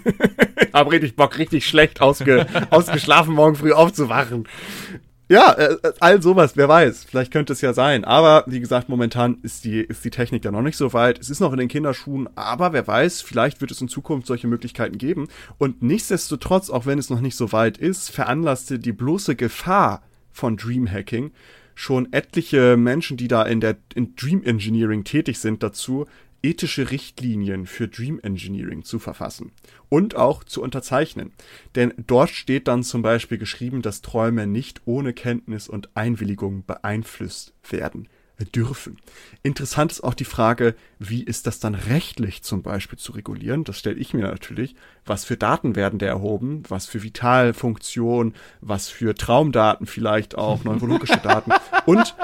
hab 0.72 0.90
richtig 0.90 1.16
Bock, 1.16 1.38
richtig 1.38 1.66
schlecht 1.66 2.00
ausge, 2.00 2.46
ausgeschlafen, 2.70 3.34
morgen 3.34 3.56
früh 3.56 3.72
aufzuwachen. 3.72 4.48
Ja, 5.32 5.52
äh, 5.52 5.78
äh, 5.82 5.92
all 5.98 6.20
sowas, 6.20 6.58
wer 6.58 6.68
weiß. 6.68 7.04
Vielleicht 7.04 7.32
könnte 7.32 7.54
es 7.54 7.62
ja 7.62 7.72
sein. 7.72 8.04
Aber 8.04 8.44
wie 8.46 8.60
gesagt, 8.60 8.90
momentan 8.90 9.38
ist 9.42 9.64
die, 9.64 9.80
ist 9.80 10.04
die 10.04 10.10
Technik 10.10 10.42
da 10.42 10.50
noch 10.50 10.60
nicht 10.60 10.76
so 10.76 10.92
weit. 10.92 11.18
Es 11.18 11.30
ist 11.30 11.40
noch 11.40 11.52
in 11.52 11.58
den 11.58 11.68
Kinderschuhen, 11.68 12.28
aber 12.34 12.74
wer 12.74 12.86
weiß, 12.86 13.22
vielleicht 13.22 13.62
wird 13.62 13.70
es 13.70 13.80
in 13.80 13.88
Zukunft 13.88 14.26
solche 14.26 14.46
Möglichkeiten 14.46 14.98
geben. 14.98 15.28
Und 15.56 15.82
nichtsdestotrotz, 15.82 16.68
auch 16.68 16.84
wenn 16.84 16.98
es 16.98 17.08
noch 17.08 17.22
nicht 17.22 17.34
so 17.34 17.50
weit 17.50 17.78
ist, 17.78 18.10
veranlasste 18.10 18.78
die 18.78 18.92
bloße 18.92 19.34
Gefahr 19.34 20.02
von 20.32 20.58
Dreamhacking 20.58 21.32
schon 21.74 22.12
etliche 22.12 22.76
Menschen, 22.76 23.16
die 23.16 23.28
da 23.28 23.42
in 23.42 23.62
der 23.62 23.78
in 23.94 24.14
Dream 24.14 24.42
Engineering 24.44 25.04
tätig 25.04 25.38
sind, 25.38 25.62
dazu, 25.62 26.04
ethische 26.42 26.90
Richtlinien 26.90 27.66
für 27.66 27.88
Dream 27.88 28.20
Engineering 28.22 28.84
zu 28.84 28.98
verfassen 28.98 29.52
und 29.88 30.16
auch 30.16 30.44
zu 30.44 30.62
unterzeichnen. 30.62 31.32
Denn 31.74 31.94
dort 32.06 32.30
steht 32.30 32.68
dann 32.68 32.82
zum 32.82 33.02
Beispiel 33.02 33.38
geschrieben, 33.38 33.82
dass 33.82 34.02
Träume 34.02 34.46
nicht 34.46 34.82
ohne 34.84 35.12
Kenntnis 35.12 35.68
und 35.68 35.90
Einwilligung 35.96 36.64
beeinflusst 36.64 37.54
werden 37.68 38.08
dürfen. 38.44 38.96
Interessant 39.42 39.92
ist 39.92 40.02
auch 40.02 40.14
die 40.14 40.24
Frage, 40.24 40.74
wie 40.98 41.22
ist 41.22 41.46
das 41.46 41.60
dann 41.60 41.74
rechtlich 41.74 42.42
zum 42.42 42.62
Beispiel 42.62 42.98
zu 42.98 43.12
regulieren? 43.12 43.64
Das 43.64 43.78
stelle 43.78 43.96
ich 43.96 44.14
mir 44.14 44.22
natürlich. 44.22 44.74
Was 45.04 45.24
für 45.24 45.36
Daten 45.36 45.76
werden 45.76 45.98
da 45.98 46.06
erhoben? 46.06 46.62
Was 46.68 46.86
für 46.86 47.02
Vitalfunktionen? 47.02 48.34
Was 48.60 48.88
für 48.88 49.14
Traumdaten 49.14 49.86
vielleicht 49.86 50.36
auch? 50.36 50.64
Neurologische 50.64 51.20
Daten? 51.22 51.52
Und 51.86 52.16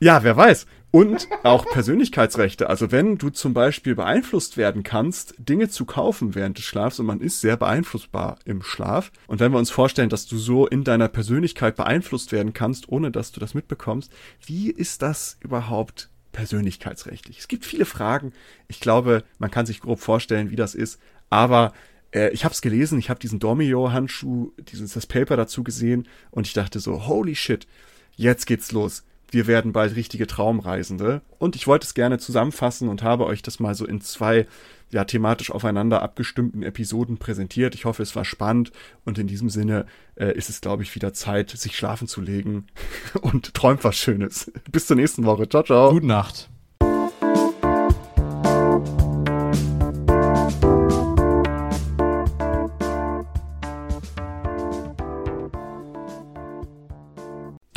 ja, 0.00 0.22
wer 0.22 0.36
weiß. 0.36 0.66
Und 0.90 1.28
auch 1.42 1.66
Persönlichkeitsrechte. 1.66 2.70
Also 2.70 2.90
wenn 2.90 3.18
du 3.18 3.28
zum 3.28 3.52
Beispiel 3.52 3.94
beeinflusst 3.94 4.56
werden 4.56 4.82
kannst, 4.82 5.34
Dinge 5.38 5.68
zu 5.68 5.84
kaufen 5.84 6.34
während 6.34 6.56
des 6.56 6.64
Schlafs 6.64 6.98
und 6.98 7.06
man 7.06 7.20
ist 7.20 7.42
sehr 7.42 7.58
beeinflussbar 7.58 8.38
im 8.46 8.62
Schlaf. 8.62 9.12
Und 9.26 9.38
wenn 9.38 9.52
wir 9.52 9.58
uns 9.58 9.70
vorstellen, 9.70 10.08
dass 10.08 10.26
du 10.26 10.38
so 10.38 10.66
in 10.66 10.84
deiner 10.84 11.08
Persönlichkeit 11.08 11.76
beeinflusst 11.76 12.32
werden 12.32 12.54
kannst, 12.54 12.88
ohne 12.88 13.10
dass 13.10 13.32
du 13.32 13.40
das 13.40 13.52
mitbekommst, 13.52 14.10
wie 14.46 14.70
ist 14.70 15.02
das 15.02 15.36
überhaupt 15.40 16.08
persönlichkeitsrechtlich? 16.32 17.38
Es 17.38 17.48
gibt 17.48 17.66
viele 17.66 17.84
Fragen. 17.84 18.32
Ich 18.66 18.80
glaube, 18.80 19.24
man 19.38 19.50
kann 19.50 19.66
sich 19.66 19.80
grob 19.80 20.00
vorstellen, 20.00 20.50
wie 20.50 20.56
das 20.56 20.74
ist. 20.74 20.98
Aber 21.28 21.74
äh, 22.12 22.30
ich 22.30 22.44
habe 22.44 22.54
es 22.54 22.62
gelesen, 22.62 22.98
ich 22.98 23.10
habe 23.10 23.20
diesen 23.20 23.40
Dormio-Handschuh, 23.40 24.52
dieses 24.58 24.94
das 24.94 25.06
Paper 25.06 25.36
dazu 25.36 25.62
gesehen 25.62 26.08
und 26.30 26.46
ich 26.46 26.54
dachte 26.54 26.80
so, 26.80 27.06
holy 27.06 27.34
shit, 27.34 27.66
jetzt 28.16 28.46
geht's 28.46 28.72
los. 28.72 29.04
Wir 29.30 29.46
werden 29.46 29.72
bald 29.72 29.94
richtige 29.94 30.26
Traumreisende. 30.26 31.22
Und 31.38 31.56
ich 31.56 31.66
wollte 31.66 31.86
es 31.86 31.94
gerne 31.94 32.18
zusammenfassen 32.18 32.88
und 32.88 33.02
habe 33.02 33.26
euch 33.26 33.42
das 33.42 33.60
mal 33.60 33.74
so 33.74 33.86
in 33.86 34.00
zwei 34.00 34.46
ja 34.90 35.04
thematisch 35.04 35.50
aufeinander 35.50 36.02
abgestimmten 36.02 36.62
Episoden 36.62 37.18
präsentiert. 37.18 37.74
Ich 37.74 37.84
hoffe, 37.84 38.02
es 38.02 38.16
war 38.16 38.24
spannend 38.24 38.72
und 39.04 39.18
in 39.18 39.26
diesem 39.26 39.50
Sinne 39.50 39.86
äh, 40.14 40.32
ist 40.32 40.48
es, 40.48 40.60
glaube 40.60 40.82
ich, 40.82 40.94
wieder 40.94 41.12
Zeit, 41.12 41.50
sich 41.50 41.76
schlafen 41.76 42.08
zu 42.08 42.20
legen 42.20 42.66
und 43.20 43.54
träumt 43.54 43.84
was 43.84 43.96
Schönes. 43.96 44.50
Bis 44.70 44.86
zur 44.86 44.96
nächsten 44.96 45.24
Woche. 45.24 45.48
Ciao, 45.48 45.62
ciao. 45.62 45.90
Gute 45.90 46.06
Nacht. 46.06 46.48